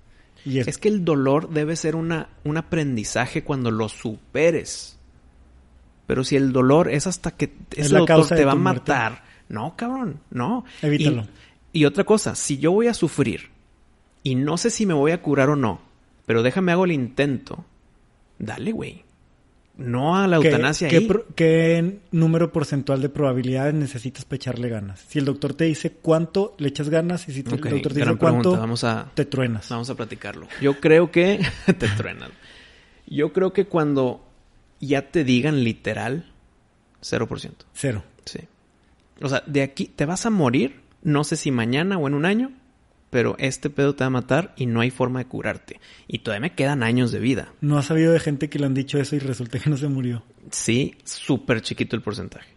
[0.44, 4.98] y es, Es que el dolor debe ser una, un aprendizaje cuando lo superes.
[6.08, 8.54] Pero si el dolor es hasta que Es ese la doctor causa te va a
[8.56, 8.80] muerte.
[8.80, 9.22] matar.
[9.48, 10.64] No, cabrón, no.
[10.82, 11.26] Evítalo.
[11.72, 13.50] Y, y otra cosa, si yo voy a sufrir
[14.22, 15.80] y no sé si me voy a curar o no,
[16.28, 17.64] pero déjame hago el intento,
[18.38, 19.02] dale, güey.
[19.78, 21.06] No a la ¿qué, eutanasia qué ahí.
[21.06, 25.04] pro- qué número porcentual de probabilidades necesitas para echarle ganas?
[25.08, 28.00] Si el doctor te dice cuánto le echas ganas y si te- el doctor te
[28.00, 28.52] dice cuánto.
[28.58, 29.68] Vamos a, te truenas.
[29.68, 30.48] Vamos a platicarlo.
[30.60, 32.30] Yo creo que te truenan.
[33.06, 34.24] Yo creo que cuando
[34.80, 36.26] ya te digan literal,
[37.02, 37.52] 0%.
[37.72, 38.02] Cero.
[38.24, 38.40] Sí.
[39.22, 42.24] O sea, de aquí te vas a morir, no sé si mañana o en un
[42.26, 42.50] año,
[43.10, 45.80] pero este pedo te va a matar y no hay forma de curarte.
[46.06, 47.52] Y todavía me quedan años de vida.
[47.60, 49.88] No has sabido de gente que le han dicho eso y resulta que no se
[49.88, 50.22] murió.
[50.50, 52.48] Sí, súper chiquito el porcentaje.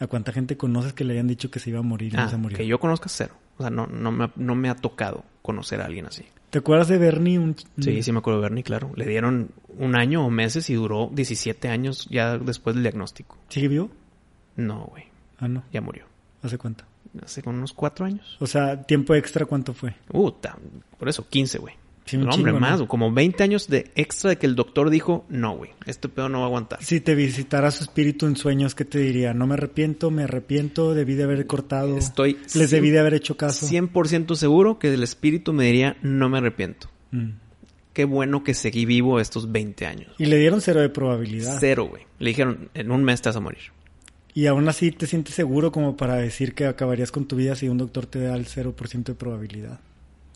[0.00, 2.24] ¿A cuánta gente conoces que le hayan dicho que se iba a morir y Ah,
[2.24, 2.56] no se murió?
[2.58, 3.34] que yo conozca cero.
[3.58, 6.24] O sea, no, no, me, ha- no me ha tocado conocer a alguien así.
[6.50, 7.38] ¿Te acuerdas de Bernie?
[7.38, 7.54] Un...
[7.80, 8.92] Sí, sí me acuerdo de Bernie, claro.
[8.96, 13.38] Le dieron un año o meses y duró 17 años ya después del diagnóstico.
[13.48, 13.90] ¿Sigue vivo?
[14.56, 15.04] No, güey.
[15.38, 15.62] Ah, no.
[15.72, 16.04] Ya murió.
[16.42, 16.84] ¿Hace cuánto?
[17.22, 18.36] Hace como unos cuatro años.
[18.40, 19.94] O sea, tiempo extra, ¿cuánto fue?
[20.12, 20.32] Uh,
[20.98, 21.74] por eso, 15, güey.
[22.04, 22.60] Sí, no, hombre, chingo, ¿no?
[22.60, 22.82] más.
[22.82, 26.38] Como 20 años de extra de que el doctor dijo, no, güey, este pedo no
[26.38, 26.82] va a aguantar.
[26.82, 29.32] Si te visitara su espíritu en sueños, ¿qué te diría?
[29.32, 31.96] No me arrepiento, me arrepiento, debí de haber cortado.
[31.96, 33.66] Estoy Les debí de haber hecho caso.
[33.66, 36.90] 100% seguro que el espíritu me diría, no me arrepiento.
[37.10, 37.30] Mm.
[37.94, 40.14] Qué bueno que seguí vivo estos 20 años.
[40.18, 41.56] Y le dieron cero de probabilidad.
[41.60, 42.02] Cero, güey.
[42.18, 43.72] Le dijeron, en un mes te vas a morir.
[44.34, 47.68] Y aún así te sientes seguro como para decir que acabarías con tu vida si
[47.68, 49.78] un doctor te da el 0% de probabilidad.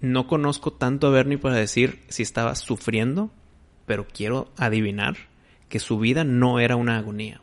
[0.01, 3.30] No conozco tanto a Bernie para decir si estaba sufriendo,
[3.86, 5.16] pero quiero adivinar
[5.68, 7.40] que su vida no era una agonía.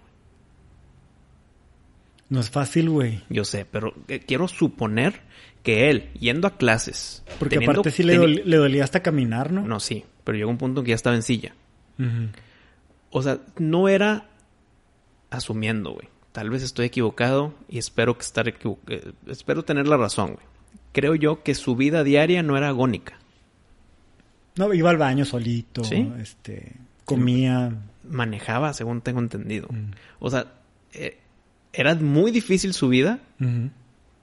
[2.30, 3.22] No es fácil, güey.
[3.30, 5.22] Yo sé, pero eh, quiero suponer
[5.62, 7.24] que él, yendo a clases...
[7.38, 9.62] Porque teniendo- aparte sí le, teni- doli- le dolía hasta caminar, ¿no?
[9.68, 11.54] No, sí, pero llegó un punto en que ya estaba en silla.
[13.12, 14.30] O sea, no era
[15.30, 16.08] asumiendo, güey.
[16.36, 20.46] Tal vez estoy equivocado y espero que estar eh, espero tener la razón, güey.
[20.92, 23.18] Creo yo que su vida diaria no era agónica.
[24.58, 26.12] No, iba al baño solito, ¿Sí?
[26.20, 26.74] este,
[27.06, 27.72] comía.
[28.04, 29.70] Manejaba, según tengo entendido.
[29.72, 29.92] Mm.
[30.20, 30.48] O sea,
[30.92, 31.20] eh,
[31.72, 33.20] era muy difícil su vida,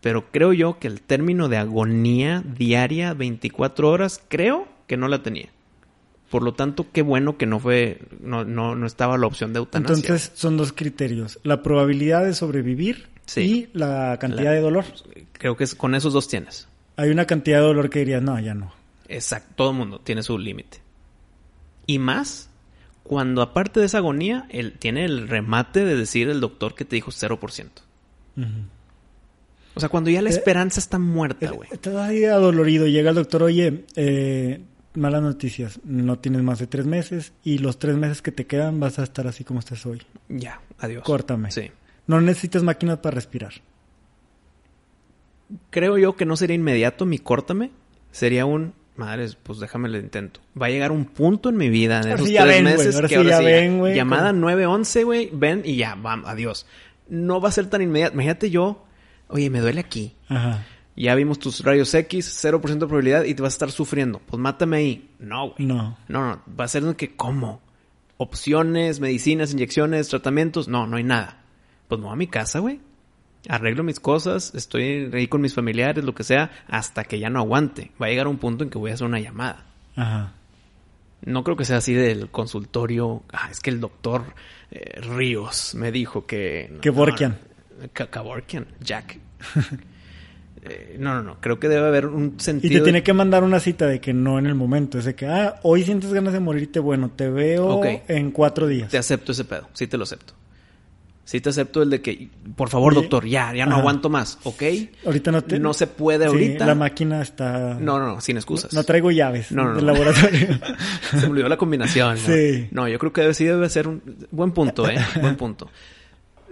[0.02, 5.22] pero creo yo que el término de agonía diaria, 24 horas, creo que no la
[5.22, 5.48] tenía.
[6.32, 9.58] Por lo tanto, qué bueno que no fue, no, no, no estaba la opción de
[9.58, 9.94] eutanasia.
[9.94, 11.38] Entonces son dos criterios.
[11.44, 13.68] La probabilidad de sobrevivir Sí.
[13.74, 14.84] y la cantidad La- de dolor.
[15.32, 16.66] creo que es- con esos dos tienes.
[16.96, 18.72] Hay una cantidad de dolor que dirías, no, ya no.
[19.08, 20.78] Exacto, todo el mundo tiene su límite.
[21.86, 22.48] Y más
[23.02, 26.96] cuando aparte de esa agonía, él tiene el remate de decir el doctor que te
[26.96, 27.82] dijo 0%.
[28.38, 28.46] Ujú.
[29.74, 31.68] O sea, cuando ya la Eh, esperanza está muerta, güey.
[31.72, 34.60] Estás ahí adolorido, llega el doctor, oye, eh,
[34.94, 38.80] malas noticias, no tienes más de tres meses y los tres meses que te quedan
[38.80, 40.02] vas a estar así como estás hoy.
[40.28, 41.02] Ya, adiós.
[41.04, 41.50] Córtame.
[41.50, 41.70] Sí.
[42.06, 43.52] No necesitas máquinas para respirar.
[45.70, 47.70] Creo yo que no sería inmediato mi córtame.
[48.10, 50.40] Sería un, madres, pues déjame el intento.
[50.60, 53.08] Va a llegar un punto en mi vida en esos sí tres ven, meses ahora
[53.08, 56.28] que sí ahora ya sí ven, güey, Llamada como- 911, güey, ven y ya, vamos,
[56.28, 56.66] adiós.
[57.08, 58.14] No va a ser tan inmediato.
[58.14, 58.84] Imagínate yo,
[59.28, 60.14] oye, me duele aquí.
[60.28, 60.64] Ajá.
[60.94, 64.20] Ya vimos tus rayos X, 0% de probabilidad y te vas a estar sufriendo.
[64.26, 65.10] Pues mátame ahí.
[65.18, 65.66] No, güey.
[65.66, 65.98] No.
[66.08, 66.42] No, no.
[66.58, 67.60] Va a ser de que, ¿cómo?
[68.18, 70.68] Opciones, medicinas, inyecciones, tratamientos.
[70.68, 71.44] No, no hay nada.
[71.88, 72.80] Pues voy a mi casa, güey.
[73.48, 77.40] Arreglo mis cosas, estoy ahí con mis familiares, lo que sea, hasta que ya no
[77.40, 77.90] aguante.
[78.00, 79.64] Va a llegar un punto en que voy a hacer una llamada.
[79.96, 80.32] Ajá.
[81.24, 83.22] No creo que sea así del consultorio.
[83.32, 84.24] Ah, es que el doctor
[84.70, 86.78] eh, Ríos me dijo que.
[86.80, 87.38] Que Borkian.
[87.80, 89.18] no, Kavorkian, Jack.
[90.64, 91.40] Eh, no, no, no.
[91.40, 92.72] Creo que debe haber un Y sentido.
[92.72, 94.98] te de- tiene que mandar una cita de que no en el momento.
[94.98, 96.78] Es de que, ah, hoy sientes ganas de morirte.
[96.78, 98.88] Bueno, te veo en cuatro días.
[98.90, 99.68] Te acepto ese pedo.
[99.72, 100.34] Sí te lo acepto.
[101.24, 103.80] Sí te acepto el de que, por favor, Oye, doctor, ya, ya no ajá.
[103.80, 104.38] aguanto más.
[104.42, 104.62] ¿Ok?
[105.06, 105.58] Ahorita no te...
[105.58, 106.66] No se puede Sí, ahorita.
[106.66, 107.74] la máquina está...
[107.80, 108.72] No, no, no, sin excusas.
[108.74, 110.48] No traigo llaves No, no, del laboratorio.
[111.10, 112.14] Se me olvidó la combinación.
[112.16, 112.20] ¿no?
[112.34, 112.68] Sí.
[112.72, 114.02] No, yo creo que debe, sí debe ser un
[114.32, 114.96] buen punto, ¿eh?
[115.20, 115.70] Buen punto.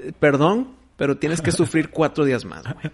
[0.03, 2.93] Eh, Perdón, pero tienes que sufrir cuatro días más, güey.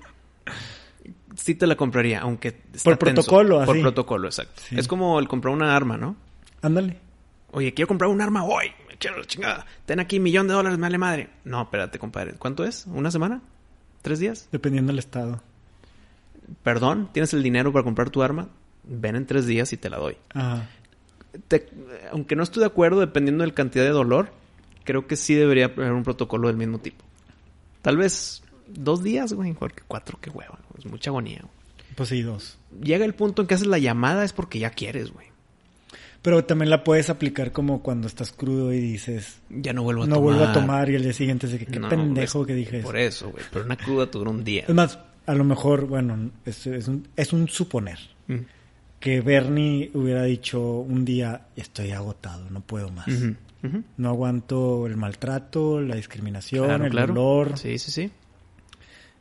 [1.36, 3.14] Sí te la compraría, aunque está Por tenso.
[3.22, 3.82] protocolo, Por así.
[3.82, 4.62] protocolo, exacto.
[4.68, 4.78] Sí.
[4.78, 6.16] Es como el comprar una arma, ¿no?
[6.62, 6.98] Ándale.
[7.52, 8.66] Oye, quiero comprar un arma hoy.
[8.88, 9.66] Me quiero la chingada.
[9.86, 11.30] Ten aquí millón de dólares, me vale madre.
[11.44, 12.34] No, espérate, compadre.
[12.34, 12.86] ¿Cuánto es?
[12.86, 13.40] ¿Una semana?
[14.02, 14.48] ¿Tres días?
[14.52, 15.42] Dependiendo del estado.
[16.62, 18.48] Perdón, ¿tienes el dinero para comprar tu arma?
[18.84, 20.16] Ven en tres días y te la doy.
[20.34, 20.68] Ajá.
[21.48, 21.68] Te-
[22.12, 24.30] aunque no estoy de acuerdo, dependiendo de la cantidad de dolor,
[24.84, 27.04] creo que sí debería haber un protocolo del mismo tipo.
[27.82, 30.58] Tal vez dos días, güey, porque cuatro, qué hueva.
[30.78, 31.40] Es mucha agonía.
[31.42, 31.52] güey.
[31.94, 32.58] Pues sí, dos.
[32.82, 35.26] Llega el punto en que haces la llamada es porque ya quieres, güey.
[36.22, 40.06] Pero también la puedes aplicar como cuando estás crudo y dices, Ya no vuelvo a
[40.06, 40.34] no tomar.
[40.34, 42.86] vuelvo a tomar y el día siguiente dice que qué No, pendejo que dije eso.
[42.86, 43.44] Por eso, güey.
[43.52, 44.64] Pero una cruda te dura un día.
[44.66, 47.98] Es más, a lo mejor, bueno, es, es un, es un suponer
[48.28, 48.38] Mm.
[48.98, 53.06] que Bernie hubiera dicho un día, estoy agotado, no puedo más.
[53.96, 57.14] No aguanto el maltrato, la discriminación, Claro, el claro.
[57.14, 57.56] dolor.
[57.58, 58.10] Sí, sí, sí.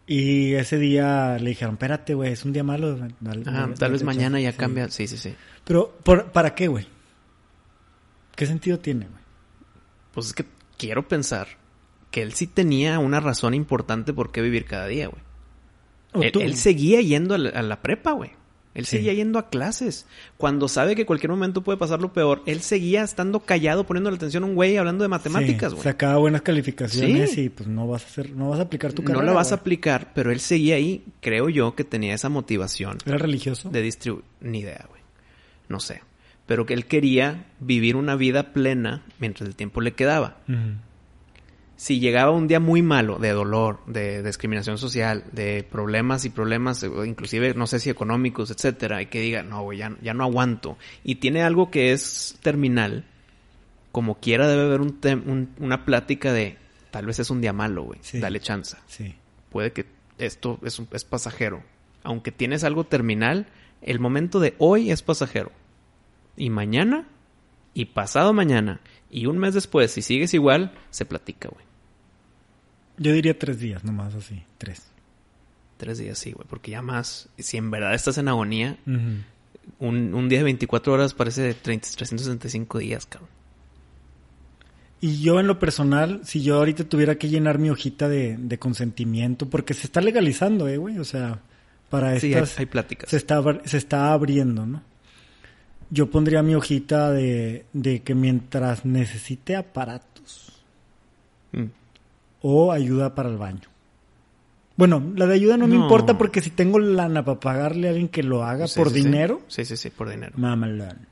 [0.07, 2.95] Y ese día le dijeron, espérate, güey, es un día malo.
[2.95, 4.43] dale- dale- tal vez mañana chance".
[4.43, 4.57] ya Sí.
[4.57, 4.89] cambia.
[4.89, 5.35] Sí, sí, sí.
[5.63, 6.87] Pero, ¿por- ¿para qué, güey?
[8.35, 9.23] ¿Qué sentido tiene, güey?
[10.13, 10.45] Pues es que
[10.77, 11.47] quiero pensar
[12.11, 15.21] que él sí tenía una razón importante por qué vivir cada día, güey.
[16.27, 18.31] Él, él seguía yendo a la, a la prepa, güey.
[18.75, 18.97] Él Sí.
[18.97, 20.05] seguía yendo a clases.
[20.37, 24.17] Cuando sabe que cualquier momento puede pasar lo peor, él seguía estando callado, poniendo la
[24.17, 25.83] atención a un güey hablando de matemáticas, Sí, güey.
[25.83, 27.43] sacaba buenas calificaciones Sí.
[27.45, 29.25] y pues no vas a hacer, no vas a aplicar tu no carrera.
[29.25, 31.03] la vas a aplicar, pero él seguía ahí.
[31.21, 33.69] Creo yo que tenía esa motivación ¿Era religioso?
[33.69, 34.25] de distribuir.
[34.41, 35.01] Ni idea, güey.
[35.69, 36.01] No sé.
[36.45, 40.37] Pero que él quería vivir una vida plena mientras el tiempo le quedaba.
[41.77, 46.81] Si llegaba un día muy malo de dolor, de discriminación social, de problemas y problemas,
[46.83, 50.23] eh, inclusive no sé si económicos, etcétera, y que diga, no, güey, ya, ya no
[50.23, 53.03] aguanto, y tiene algo que es terminal,
[53.91, 56.57] como quiera debe haber un tem- un- una plática de,
[56.91, 58.19] tal vez es un día malo, güey, Sí.
[58.19, 58.77] dale chance.
[58.87, 59.15] Sí.
[59.49, 59.85] Puede que
[60.17, 61.63] esto es, un- es pasajero.
[62.03, 63.47] Aunque tienes algo terminal,
[63.81, 65.51] el momento de hoy es pasajero.
[66.37, 67.07] Y mañana,
[67.73, 71.65] y pasado mañana, y un mes después, si sigues igual, se platica, güey.
[72.97, 74.83] Yo diría tres días nomás así, tres.
[75.77, 80.29] Tres días sí, güey, porque ya más, si en verdad estás en agonía, un, un
[80.29, 83.29] día de 24 horas parece de 30, 365 días, cabrón.
[85.01, 88.57] Y yo en lo personal, si yo ahorita tuviera que llenar mi hojita de, de
[88.57, 91.41] consentimiento, porque se está legalizando, eh, güey, o sea,
[91.89, 93.09] para Sí, hay, estas hay pláticas.
[93.09, 94.81] se está se está abriendo, ¿no?
[95.91, 100.51] Yo pondría mi hojita de, de que mientras necesite aparatos
[101.51, 101.65] Mm.
[102.41, 103.69] o ayuda para el baño.
[104.77, 108.09] Bueno, la de ayuda no, me importa porque si tengo lana para pagarle a alguien
[108.09, 110.33] que lo haga Sí, por sí, dinero, Sí, sí, sí, por dinero.
[110.35, 111.07] mamalón.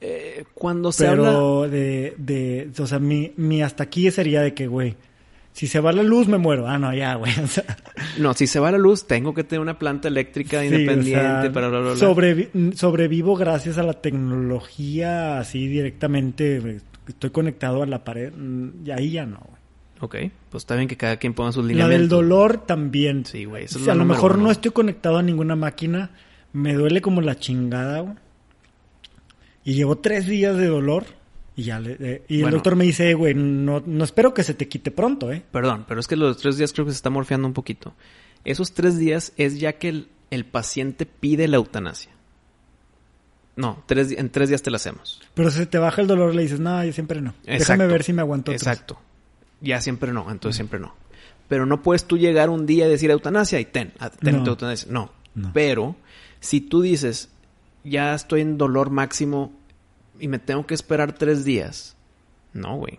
[0.00, 1.30] Eh, cuando se habla...
[1.30, 4.96] Pero de, de, o sea, mi, mi hasta aquí sería de que, güey,
[5.54, 6.68] si se va la luz me muero.
[6.68, 7.32] Ah, no, ya, güey.
[7.42, 7.64] O sea,
[8.18, 11.42] No, si se va la luz, tengo que tener una planta eléctrica sí, independiente o
[11.42, 12.00] sea, para bla, bla, bla.
[12.06, 16.60] sobrevi- sobrevivo gracias a la tecnología así directamente.
[16.60, 16.76] güey.
[17.08, 18.32] Estoy conectado a la pared.
[18.36, 19.54] mm, Y ahí ya no, güey.
[20.00, 22.00] Ok, pues está bien que cada quien ponga sus La lineamientos.
[22.00, 23.24] del dolor también.
[23.24, 24.44] Sí, güey, eso es Si lo a lo mejor uno.
[24.44, 26.10] no estoy conectado a ninguna máquina.
[26.52, 28.14] Me duele como la chingada, güey.
[29.64, 31.04] Y llevo tres días de dolor.
[31.56, 34.42] Y ya le, eh, y el doctor me dice, "Eh, güey, no, no espero que
[34.42, 35.42] se te quite pronto, ¿eh?
[35.52, 37.94] Perdón, pero es que los tres días creo que se está morfeando un poquito.
[38.44, 42.10] Esos tres días es ya que el, el paciente pide la eutanasia.
[43.56, 45.20] No, tres, en tres días te la hacemos.
[45.34, 47.34] Pero si te baja el dolor, le dices, no, yo siempre no.
[47.44, 47.88] Déjame Exacto.
[47.88, 48.62] ver si me aguanto otros".
[48.66, 48.98] Exacto.
[49.60, 50.94] Ya siempre no, entonces siempre no.
[51.48, 54.46] Pero no puedes tú llegar un día y decir eutanasia y ten, ah, ten No.
[54.50, 54.90] eutanasia.
[54.90, 55.12] No.
[55.36, 55.52] No.
[55.54, 55.94] Pero
[56.40, 57.28] si tú dices,
[57.84, 59.52] ya estoy en dolor máximo
[60.18, 61.96] y me tengo que esperar tres días.
[62.52, 62.98] No, güey.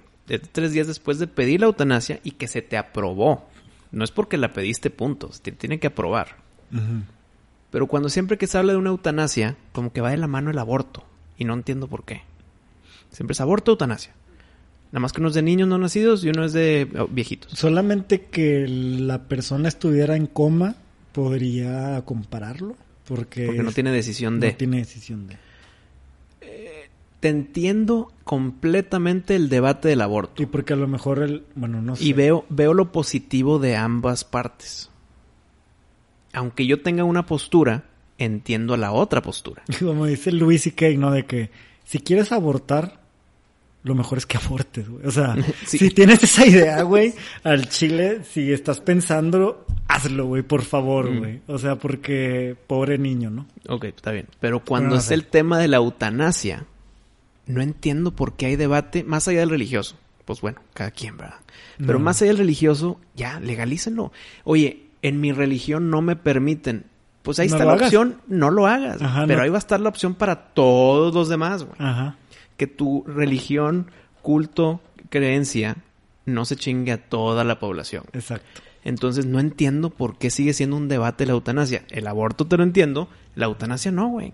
[0.52, 3.48] Tres días después de pedir la eutanasia y que se te aprobó.
[3.92, 6.38] No es porque la pediste puntos, te tiene que aprobar.
[7.72, 10.50] Pero cuando siempre que se habla de una eutanasia, como que va de la mano
[10.50, 11.04] el aborto.
[11.38, 12.24] Y no entiendo por qué.
[13.12, 14.14] Siempre es aborto eutanasia.
[14.92, 17.52] Nada más que uno es de niños no nacidos y uno es de oh, viejitos.
[17.52, 20.76] Solamente que la persona estuviera en coma
[21.12, 22.76] podría compararlo.
[23.06, 24.54] Porque, Porque no tiene decisión no de...
[24.54, 25.38] tiene decisión de.
[27.26, 30.44] Te entiendo completamente el debate del aborto.
[30.44, 31.44] Y porque a lo mejor el.
[31.56, 32.04] Bueno, no sé.
[32.04, 34.92] Y veo, veo lo positivo de ambas partes.
[36.34, 37.86] Aunque yo tenga una postura,
[38.20, 39.64] entiendo la otra postura.
[39.80, 41.10] Como dice Luis y Kay, ¿no?
[41.10, 41.50] De que
[41.84, 43.00] si quieres abortar,
[43.84, 45.06] lo mejor es que abortes, güey.
[45.08, 45.80] O sea, Sí.
[45.80, 51.18] si tienes esa idea, güey, al chile, si estás pensando, hazlo, güey, por favor, Mm.
[51.18, 51.42] güey.
[51.48, 53.48] O sea, porque pobre niño, ¿no?
[53.68, 54.28] Ok, está bien.
[54.40, 55.16] Pero cuando no es sé.
[55.16, 56.66] el tema de la eutanasia,
[57.48, 59.96] no entiendo por qué hay debate más allá del religioso.
[60.26, 61.36] Pues bueno, cada quien, ¿verdad?
[61.78, 62.06] Pero No.
[62.06, 64.12] más allá del religioso, ya, legalícenlo.
[64.44, 66.86] Oye, en mi religión no me permiten.
[67.22, 67.88] Pues ahí No está la hagas.
[67.88, 69.02] opción, no lo hagas.
[69.02, 69.44] Ajá, pero no.
[69.44, 71.76] ahí va a estar la opción para todos los demás, güey.
[71.80, 72.16] Ajá.
[72.58, 73.92] Que tu religión,
[74.22, 75.78] culto, creencia
[76.26, 78.04] no se chingue a toda la población.
[78.14, 78.62] Exacto.
[78.84, 81.84] Entonces no entiendo por qué sigue siendo un debate la eutanasia.
[81.90, 84.34] El aborto te lo entiendo, la eutanasia no, güey.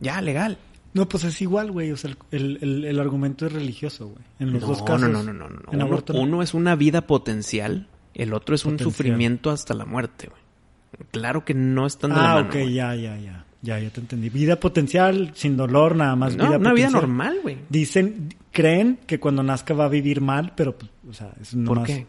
[0.00, 0.58] Ya, legal.
[0.96, 1.92] No, pues es igual, güey.
[1.92, 4.24] O sea, el, el, el- argumento es religioso, güey.
[4.38, 5.02] En los no, dos casos.
[5.02, 5.72] no, no, no, no, no.
[5.72, 10.40] En Uno, es una vida potencial, el otro es un sufrimiento hasta la muerte, güey.
[11.10, 12.46] Claro que no están de la Ah, mano.
[12.48, 12.72] ok, güey.
[12.72, 13.44] ya, ya, ya.
[13.62, 14.28] Ya, ya te entendí.
[14.30, 16.36] Vida potencial, sin dolor, nada más.
[16.36, 17.58] No, una vida normal, güey.
[17.68, 21.58] Dicen, creen que cuando nazca va a vivir mal, pero, pues, o sea, es ¿Por
[21.58, 21.86] nomás...
[21.86, 22.06] qué?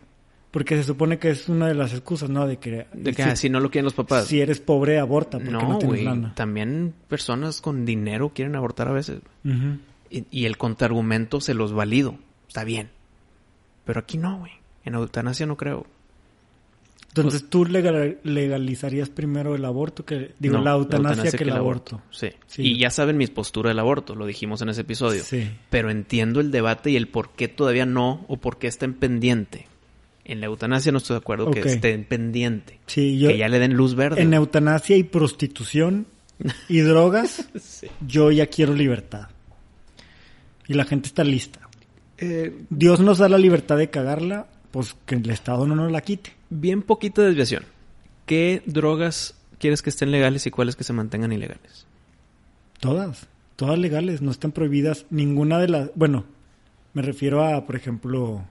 [0.51, 2.47] Porque se supone que es una de las excusas, ¿no?
[2.47, 2.87] De que...
[2.93, 4.27] De que si, ah, si no lo quieren los papás.
[4.27, 6.03] si eres pobre, aborta, porque no, no, tienes güey.
[6.05, 6.33] lana.
[6.35, 9.19] También personas con dinero quieren abortar a veces.
[10.09, 12.15] Y, y el contraargumento se los valido.
[12.47, 12.89] Está bien.
[13.85, 14.53] Pero aquí no, güey.
[14.85, 15.85] En eutanasia no creo.
[17.09, 20.33] Entonces, Pues ¿tú legal- legalizarías primero el aborto que...
[20.39, 22.01] Digo, No, la eutanasia que el aborto?
[22.11, 22.29] Sí.
[22.45, 22.61] Sí.
[22.61, 25.23] Y ya saben mis posturas del aborto, lo dijimos en ese episodio.
[25.23, 25.49] Sí.
[25.69, 28.93] Pero entiendo el debate y el por qué todavía no o por qué está en
[28.93, 29.67] pendiente.
[30.27, 31.53] En la eutanasia no estoy de acuerdo Ok.
[31.55, 32.79] que esté en pendiente.
[32.85, 33.29] Sí, yo...
[33.29, 34.21] que ya le den luz verde.
[34.21, 36.05] En eutanasia y prostitución
[36.69, 37.87] y drogas, Sí.
[38.05, 39.29] yo ya quiero libertad.
[40.67, 41.61] Y la gente está lista.
[42.17, 46.01] Eh, Dios nos da la libertad de cagarla, pues que el Estado no nos la
[46.01, 46.33] quite.
[46.49, 47.63] bien poquita desviación.
[48.25, 51.85] ¿Qué drogas quieres que estén legales y cuáles que se mantengan ilegales?
[52.81, 55.05] Todas, todas legales, no están prohibidas.
[55.09, 55.89] Ninguna de las...
[55.95, 56.25] Bueno,
[56.93, 58.43] me refiero a, por ejemplo,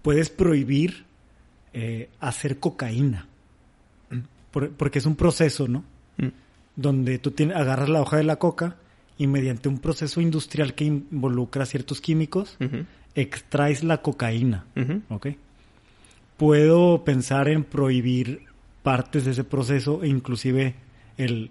[0.00, 1.04] puedes prohibir
[1.72, 3.26] eh, hacer cocaína.
[4.50, 5.84] Por- porque es un proceso, ¿no?
[6.16, 6.28] Mm.
[6.76, 8.76] Donde tú tienes, agarras la hoja de la coca
[9.18, 12.56] y mediante un proceso industrial que involucra ciertos químicos,
[13.14, 14.64] extraes la cocaína.
[15.08, 15.26] ¿ok?
[16.36, 18.42] Puedo pensar en prohibir
[18.82, 20.76] partes de ese proceso e inclusive
[21.16, 21.50] el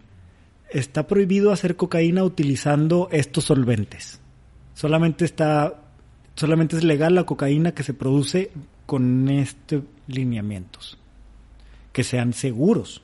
[0.71, 4.21] está prohibido hacer cocaína utilizando estos solventes.
[4.73, 5.81] Solamente está
[6.35, 8.51] solamente es legal la cocaína que se produce
[8.87, 10.97] con estos lineamientos
[11.93, 13.03] que sean seguros.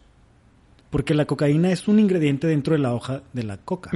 [0.89, 3.91] Porque la cocaína es un ingrediente dentro de la hoja de la coca.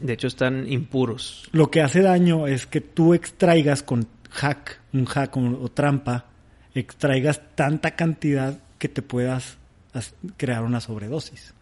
[0.00, 1.48] De hecho, están impuros.
[1.52, 6.26] Lo que hace daño es que tú extraigas con hack, un hack o, o trampa,
[6.74, 9.58] extraigas tanta cantidad que te puedas
[9.92, 11.52] as- crear una sobredosis.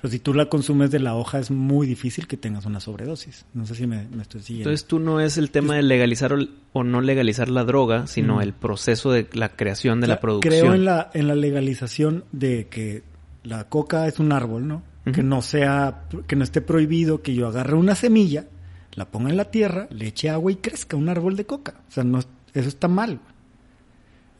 [0.00, 3.44] Pero si tú la consumes de la hoja es muy difícil que tengas una sobredosis.
[3.52, 4.70] No sé si me, me estoy siguiendo.
[4.70, 6.38] Entonces tú no es el tema de legalizar o,
[6.72, 8.40] o no legalizar la droga, sino Mm.
[8.42, 10.52] el proceso de la creación de O sea, la producción.
[10.54, 13.02] Creo en la, en la legalización de que
[13.42, 14.82] la coca es un árbol, ¿no?
[15.12, 18.46] Que no sea, que no esté prohibido que yo agarre una semilla,
[18.94, 21.80] la ponga en la tierra, le eche agua y crezca un árbol de coca.
[21.88, 23.18] O sea, no, eso está mal.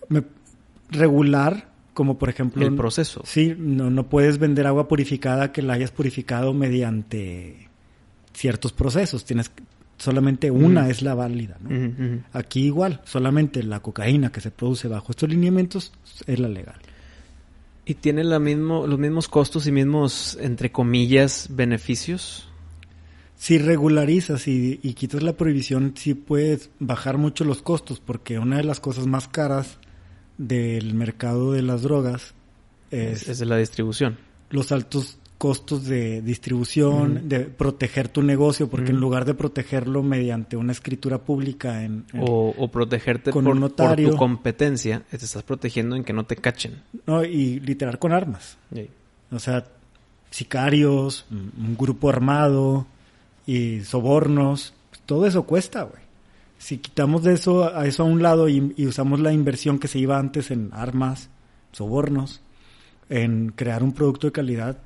[0.09, 0.23] Me-
[0.91, 2.67] regular, como por ejemplo...
[2.67, 3.23] El proceso.
[3.25, 7.69] Sí, no, no puedes vender agua purificada que la hayas purificado mediante
[8.33, 9.25] ciertos procesos.
[9.25, 9.51] Tienes
[9.99, 12.23] solamente una es la válida, ¿no?
[12.33, 15.93] Aquí igual, solamente la cocaína que se produce bajo estos lineamientos
[16.27, 16.77] es la legal.
[17.85, 22.49] ¿Y tiene la mismo, los mismos costos y mismos, entre comillas, beneficios?
[23.37, 28.59] Si regularizas y, y quitas la prohibición, sí puedes bajar mucho los costos, porque una
[28.59, 29.79] de las cosas más caras
[30.49, 32.33] del mercado de las drogas
[32.91, 34.17] es, Es de la distribución.
[34.49, 40.57] los altos costos de distribución, de proteger tu negocio, porque en lugar de protegerlo mediante
[40.57, 44.11] una escritura pública en, en- O, o protegerte Con por, un por notario.
[44.11, 46.83] tu competencia, te estás protegiendo en que no te cachen.
[47.07, 48.59] no, y literal con armas.
[49.31, 49.65] O sea,
[50.31, 52.87] sicarios, un grupo armado
[53.47, 54.75] y sobornos,
[55.07, 56.03] todo eso cuesta, güey.
[56.63, 59.89] Si quitamos de eso a eso a un lado y, y usamos la inversión que
[59.89, 61.31] se iba antes en armas,
[61.73, 62.43] sobornos,
[63.09, 64.77] en crear un producto de calidad,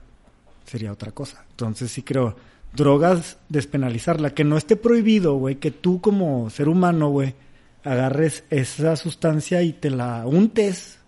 [0.64, 1.45] sería otra cosa.
[1.51, 2.37] Entonces sí creo,
[2.75, 7.35] drogas, despenalizarla, que no esté prohibido, güey, que tú como ser humano, güey,
[7.83, 11.01] agarres esa sustancia y te la untes,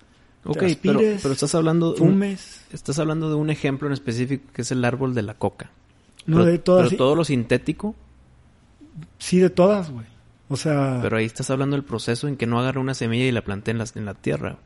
[0.45, 0.67] Ok, te pero,
[0.99, 2.61] aspires, pero estás hablando un- fumes.
[2.73, 5.71] estás hablando de un ejemplo en específico que es el árbol de la coca.
[6.27, 7.95] No, pero, de todas, pero todo lo sintético,
[9.19, 10.07] Sí, de todas, güey.
[10.49, 13.33] O sea, pero ahí estás hablando del proceso en que no agarre una semilla y
[13.33, 14.59] la plantee en la, en la tierra.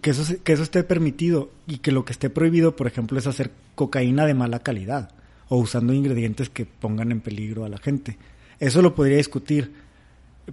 [0.00, 3.26] que, eso, que eso esté permitido y que lo que esté prohibido, por ejemplo, es
[3.26, 5.10] hacer cocaína de mala calidad
[5.48, 8.16] o usando ingredientes que pongan en peligro a la gente.
[8.58, 9.74] Eso lo podría discutir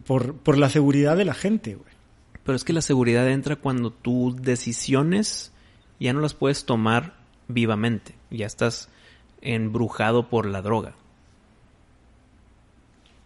[0.05, 1.93] por, por la seguridad de la gente, güey.
[2.43, 5.53] Pero es que la seguridad entra cuando tus decisiones
[5.99, 7.13] ya no las puedes tomar
[7.47, 8.15] vivamente.
[8.29, 8.89] Ya estás
[9.41, 10.95] embrujado por la droga.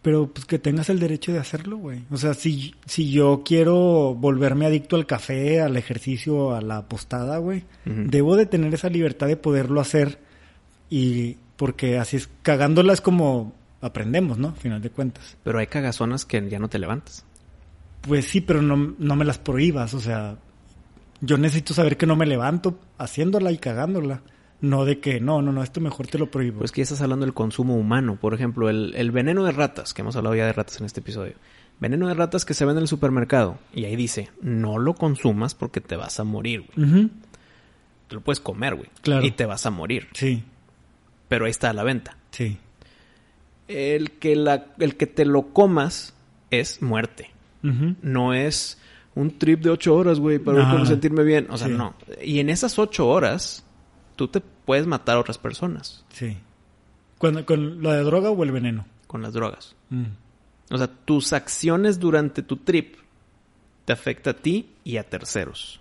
[0.08, 2.06] Pero pues que tengas el derecho de hacerlo, güey.
[2.10, 7.40] O sea, si, si yo quiero volverme adicto al café, al ejercicio, a la apostada,
[7.40, 10.18] güey, debo de tener esa libertad de poderlo hacer.
[10.90, 14.54] Y porque así es, cagándola es como aprendemos, ¿no?
[14.54, 15.36] Final de cuentas.
[15.44, 17.26] Pero hay cagazonas que ya no te levantas.
[18.00, 19.94] Pues sí, pero no, no me las prohíbas.
[19.94, 20.38] O sea,
[21.20, 24.22] yo necesito saber que no me levanto haciéndola y cagándola.
[24.60, 26.60] No de que, no, no, no, esto mejor te lo prohíbo.
[26.60, 28.18] Pues que ya estás hablando del consumo humano.
[28.20, 31.00] Por ejemplo, el, el veneno de ratas, que hemos hablado ya de ratas en este
[31.02, 31.34] episodio.
[31.80, 33.60] Veneno de ratas que se vende en el supermercado.
[33.74, 37.10] Y ahí dice, no lo consumas porque te vas a morir, güey.
[38.08, 38.90] Te lo puedes comer, güey.
[39.04, 39.24] Claro.
[39.26, 40.08] Y te vas a morir.
[40.14, 40.44] Sí,
[41.28, 42.18] Pero ahí está a la venta.
[42.32, 42.58] sí.
[43.68, 46.14] El que, la, el que te lo comas
[46.52, 47.32] es muerte.
[48.02, 48.80] No es
[49.14, 51.48] un trip de ocho horas, güey, para sentirme bien.
[51.50, 51.74] O sea, Sí.
[51.74, 51.94] no.
[52.24, 53.66] Y en esas ocho horas,
[54.18, 56.36] tú te puedes matar a otras personas Sí.
[57.18, 58.86] ¿Con, ¿Con la de droga o el veneno?
[59.08, 59.74] con las drogas.
[59.90, 60.04] Mm.
[60.70, 62.96] O sea, tus acciones durante tu trip
[63.86, 65.80] te afecta a ti y a terceros.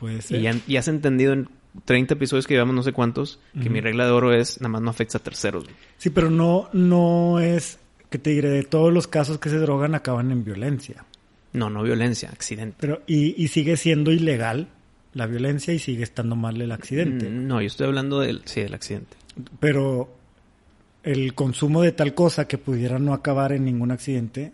[0.00, 0.40] Puede ser.
[0.66, 1.48] Y has entendido en
[1.84, 4.80] 30 episodios que llevamos no sé cuántos que mi regla de oro es nada más
[4.82, 5.64] no afecta a terceros.
[5.64, 5.76] güey.
[5.98, 9.94] Sí, pero no, no es que te diré, de todos los casos que se drogan
[9.94, 11.04] acaban en violencia.
[11.52, 12.76] No, no violencia, accidente.
[12.80, 14.68] Pero, y, y sigue siendo ilegal
[15.14, 17.28] la violencia y sigue estando mal el accidente.
[17.28, 19.16] Mm, No, yo estoy hablando del, sí, del accidente.
[19.60, 20.12] Pero
[21.02, 24.52] el consumo de tal cosa que pudiera no acabar en ningún accidente,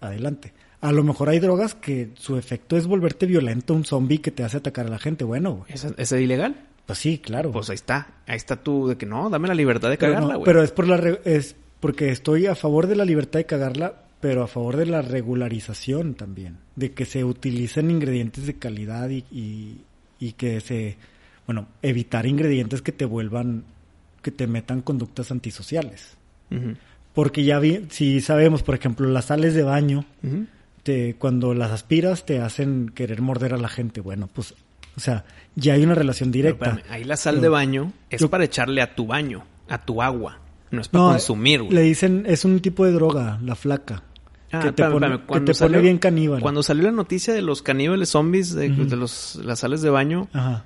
[0.00, 0.52] adelante.
[0.80, 4.44] A lo mejor hay drogas que su efecto es volverte violento, un zombie que te
[4.44, 5.24] hace atacar a la gente.
[5.24, 5.72] Bueno, güey.
[5.72, 6.54] ¿Es, es ilegal?
[6.86, 7.50] Pues sí, claro.
[7.50, 8.06] Pues ahí está.
[8.26, 10.44] Ahí está tú de que no, dame la libertad de pero, cagarla, no, güey.
[10.46, 13.94] pero es por la re- es porque estoy a favor de la libertad de cagarla,
[14.20, 19.24] pero a favor de la regularización también, de que se utilicen ingredientes de calidad y,
[19.30, 19.80] y,
[20.18, 20.96] y que se,
[21.46, 23.64] bueno, evitar ingredientes que te vuelvan,
[24.22, 26.16] que te metan conductas antisociales.
[27.14, 30.04] Porque ya vi, si sabemos, por ejemplo, las sales de baño,
[30.82, 34.00] te, cuando las aspiras te hacen querer morder a la gente.
[34.00, 34.54] Bueno, pues,
[34.96, 35.24] o sea,
[35.56, 36.70] ya hay una relación directa.
[36.70, 39.84] espérame, ahí la sal Pero- de baño es yo- para echarle a tu baño, a
[39.84, 40.40] tu agua.
[40.70, 41.74] No es para No, consumir, güey.
[41.74, 44.02] Le dicen, es un tipo de droga, la flaca.
[44.50, 45.14] Ah, que te espérame, pone,
[45.50, 46.40] espérame, que bien caníbal.
[46.40, 50.64] Cuando salió la noticia de los caníbales zombies, de, los, las sales de baño, Ajá.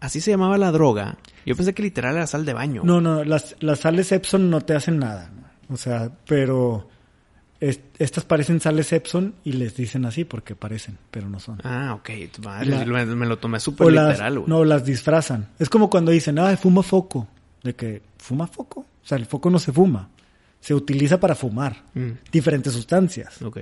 [0.00, 1.18] así se llamaba la droga.
[1.44, 2.82] Yo pensé que literal era sal de baño.
[2.84, 5.30] No, no, las, las sales Epson no te hacen nada.
[5.68, 6.88] O sea, pero
[7.60, 11.58] es- estas parecen sales Epson y les dicen así porque parecen, pero no son.
[11.62, 12.10] Ah, ok.
[12.42, 14.48] madre, La- me, me lo tomé súper literal, güey.
[14.48, 15.48] no, las disfrazan.
[15.58, 17.28] Es como cuando dicen, ah, fuma foco.
[17.62, 18.80] De que, ¿fuma foco?
[18.80, 20.08] O sea, el foco no se fuma.
[20.60, 21.84] Se utiliza para fumar.
[21.94, 23.40] Mm, Diferentes sustancias.
[23.42, 23.58] ok.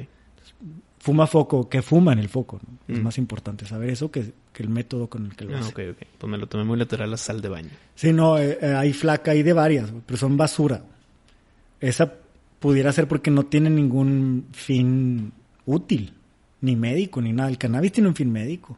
[1.01, 2.59] Fuma foco, que fuma en el foco.
[2.66, 2.94] ¿no?
[2.94, 3.05] Es Mm.
[3.05, 5.70] más importante saber eso que, que el método con el que lo Ah, hace.
[5.70, 6.07] ok, ok.
[6.18, 7.70] Pues me lo tomé muy literal la sal de baño.
[7.94, 10.82] Sí, no, eh, eh, hay flaca, hay de varias, pero son basura.
[11.80, 12.12] Esa
[12.59, 15.32] pudiera ser porque no tiene ningún fin
[15.66, 16.12] útil,
[16.62, 17.49] ni médico, ni nada.
[17.49, 18.76] El cannabis tiene un fin médico.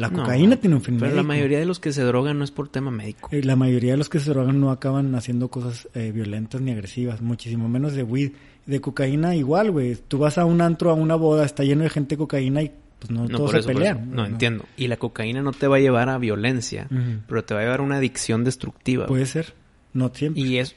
[0.00, 1.16] La No, cocaína tiene un fin Pero médico.
[1.16, 3.28] la mayoría de los que se drogan no es por tema médico.
[3.32, 6.70] Eh, la mayoría de los que se drogan no acaban haciendo cosas eh, violentas ni
[6.72, 8.32] agresivas, muchísimo menos de weed.
[8.64, 9.96] De cocaína igual, güey.
[10.08, 12.72] Tú vas a un antro, a una boda, está lleno de gente de cocaína y
[12.98, 13.98] pues no, No, todos se pelean.
[13.98, 14.06] eso.
[14.14, 14.64] No, entiendo.
[14.76, 16.88] Y la cocaína no te va a llevar a violencia,
[17.28, 19.06] pero te va a llevar a una adicción destructiva.
[19.06, 19.52] Puede ser,
[19.92, 20.42] no siempre.
[20.42, 20.76] Y es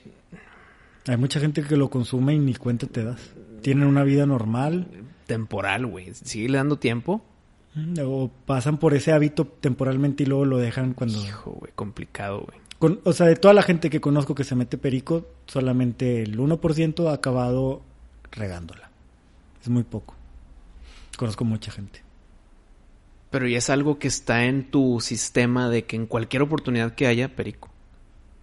[1.07, 3.21] Hay mucha gente que lo consume y ni cuenta te das.
[3.61, 4.87] Tienen una vida normal
[5.27, 6.13] temporal, güey.
[6.13, 7.23] Sigue dando tiempo.
[8.03, 11.19] O pasan por ese hábito temporalmente y luego lo dejan cuando...
[11.23, 12.59] Hijo, güey, complicado, güey.
[12.79, 16.37] Con- o sea, de toda la gente que conozco que se mete perico, solamente el
[16.37, 17.81] 1% ha acabado
[18.31, 18.89] regándola.
[19.61, 20.15] Es muy poco.
[21.17, 22.01] Conozco mucha gente.
[23.31, 27.07] Pero ya es algo que está en tu sistema de que en cualquier oportunidad que
[27.07, 27.71] haya, perico.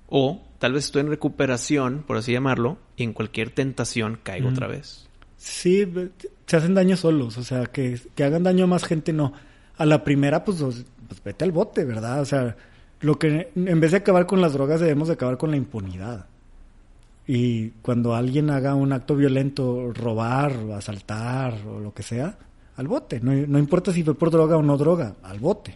[0.09, 4.66] O tal vez estoy en recuperación, por así llamarlo, y en cualquier tentación caigo otra
[4.66, 5.09] vez.
[5.37, 5.87] Sí,
[6.51, 9.32] se hacen daño solos, o sea, que, que hagan daño a más gente no.
[9.78, 12.20] A la primera, pues, pues vete al bote, ¿verdad?
[12.20, 12.57] O sea,
[13.01, 16.26] lo que en vez de acabar con las drogas debemos de acabar con la impunidad.
[17.26, 22.36] Y cuando alguien haga un acto violento, robar, asaltar o lo que sea,
[22.76, 23.20] al bote.
[23.20, 25.74] No, no importa si fue por droga o no droga, al bote.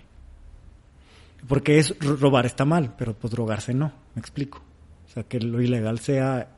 [1.46, 4.62] Porque es ro- robar está mal, pero pues drogarse no, me explico.
[5.06, 6.48] O sea, que lo ilegal sea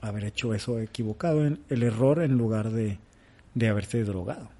[0.00, 2.98] haber hecho eso equivocado, el error en lugar de,
[3.56, 4.50] de haberse drogado.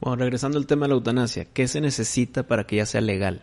[0.00, 3.40] Bueno, regresando al tema de la eutanasia, ¿qué se necesita para que ya sea legal?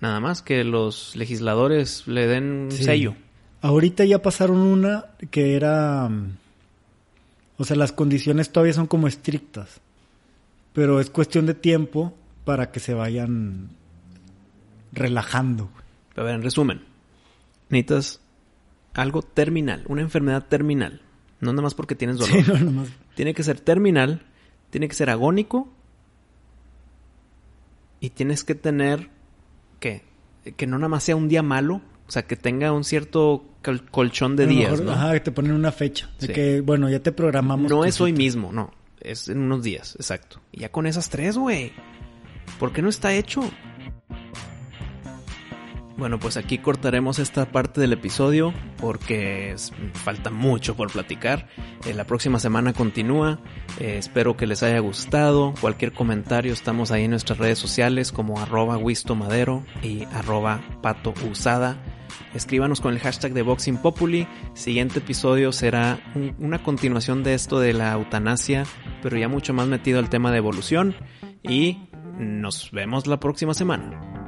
[0.00, 2.84] Nada más que los legisladores le den un Sí.
[2.84, 3.16] sello.
[3.60, 6.08] Ahorita ya pasaron una que era...
[7.58, 9.80] O sea, las condiciones todavía son como estrictas.
[10.72, 12.14] Pero es cuestión de tiempo
[12.44, 13.70] para que se vayan
[14.92, 15.68] relajando.
[16.14, 16.82] A ver, en resumen,
[17.68, 18.20] necesitas
[18.94, 21.00] algo terminal, una enfermedad terminal,
[21.40, 22.42] No nada más porque tienes dolor.
[22.44, 22.88] Sí, no, nomás.
[23.14, 24.22] Tiene que ser terminal,
[24.70, 25.68] tiene que ser agónico
[28.00, 29.08] y tienes que tener
[29.80, 30.02] que
[30.56, 33.84] que no nada más sea un día malo, o sea, que tenga un cierto col-
[33.90, 34.92] colchón de días, mejor, ¿no?
[34.92, 36.10] Ajá, que te ponen una fecha.
[36.20, 36.32] De Sí.
[36.32, 37.70] que, bueno, ya te programamos.
[37.70, 38.72] No es hoy mismo, no.
[39.00, 40.40] Es en unos días, exacto.
[40.50, 41.72] Y ya con esas tres, güey.
[42.58, 43.42] ¿Por qué no está hecho?
[45.98, 49.56] Bueno, pues aquí cortaremos esta parte del episodio porque
[49.94, 51.48] falta mucho por platicar.
[51.86, 53.40] Eh, la próxima semana continúa.
[53.80, 55.54] Eh, espero que les haya gustado.
[55.60, 58.78] Cualquier comentario estamos ahí en nuestras redes sociales como arroba
[59.82, 61.76] y arroba Pato Usada.
[62.32, 64.28] Escríbanos con el hashtag de Boxing Populi.
[64.54, 68.64] Siguiente episodio será un- una continuación de esto de la eutanasia,
[69.02, 70.94] pero ya mucho más metido al tema de evolución.
[71.42, 71.88] Y
[72.20, 74.27] nos vemos la próxima semana.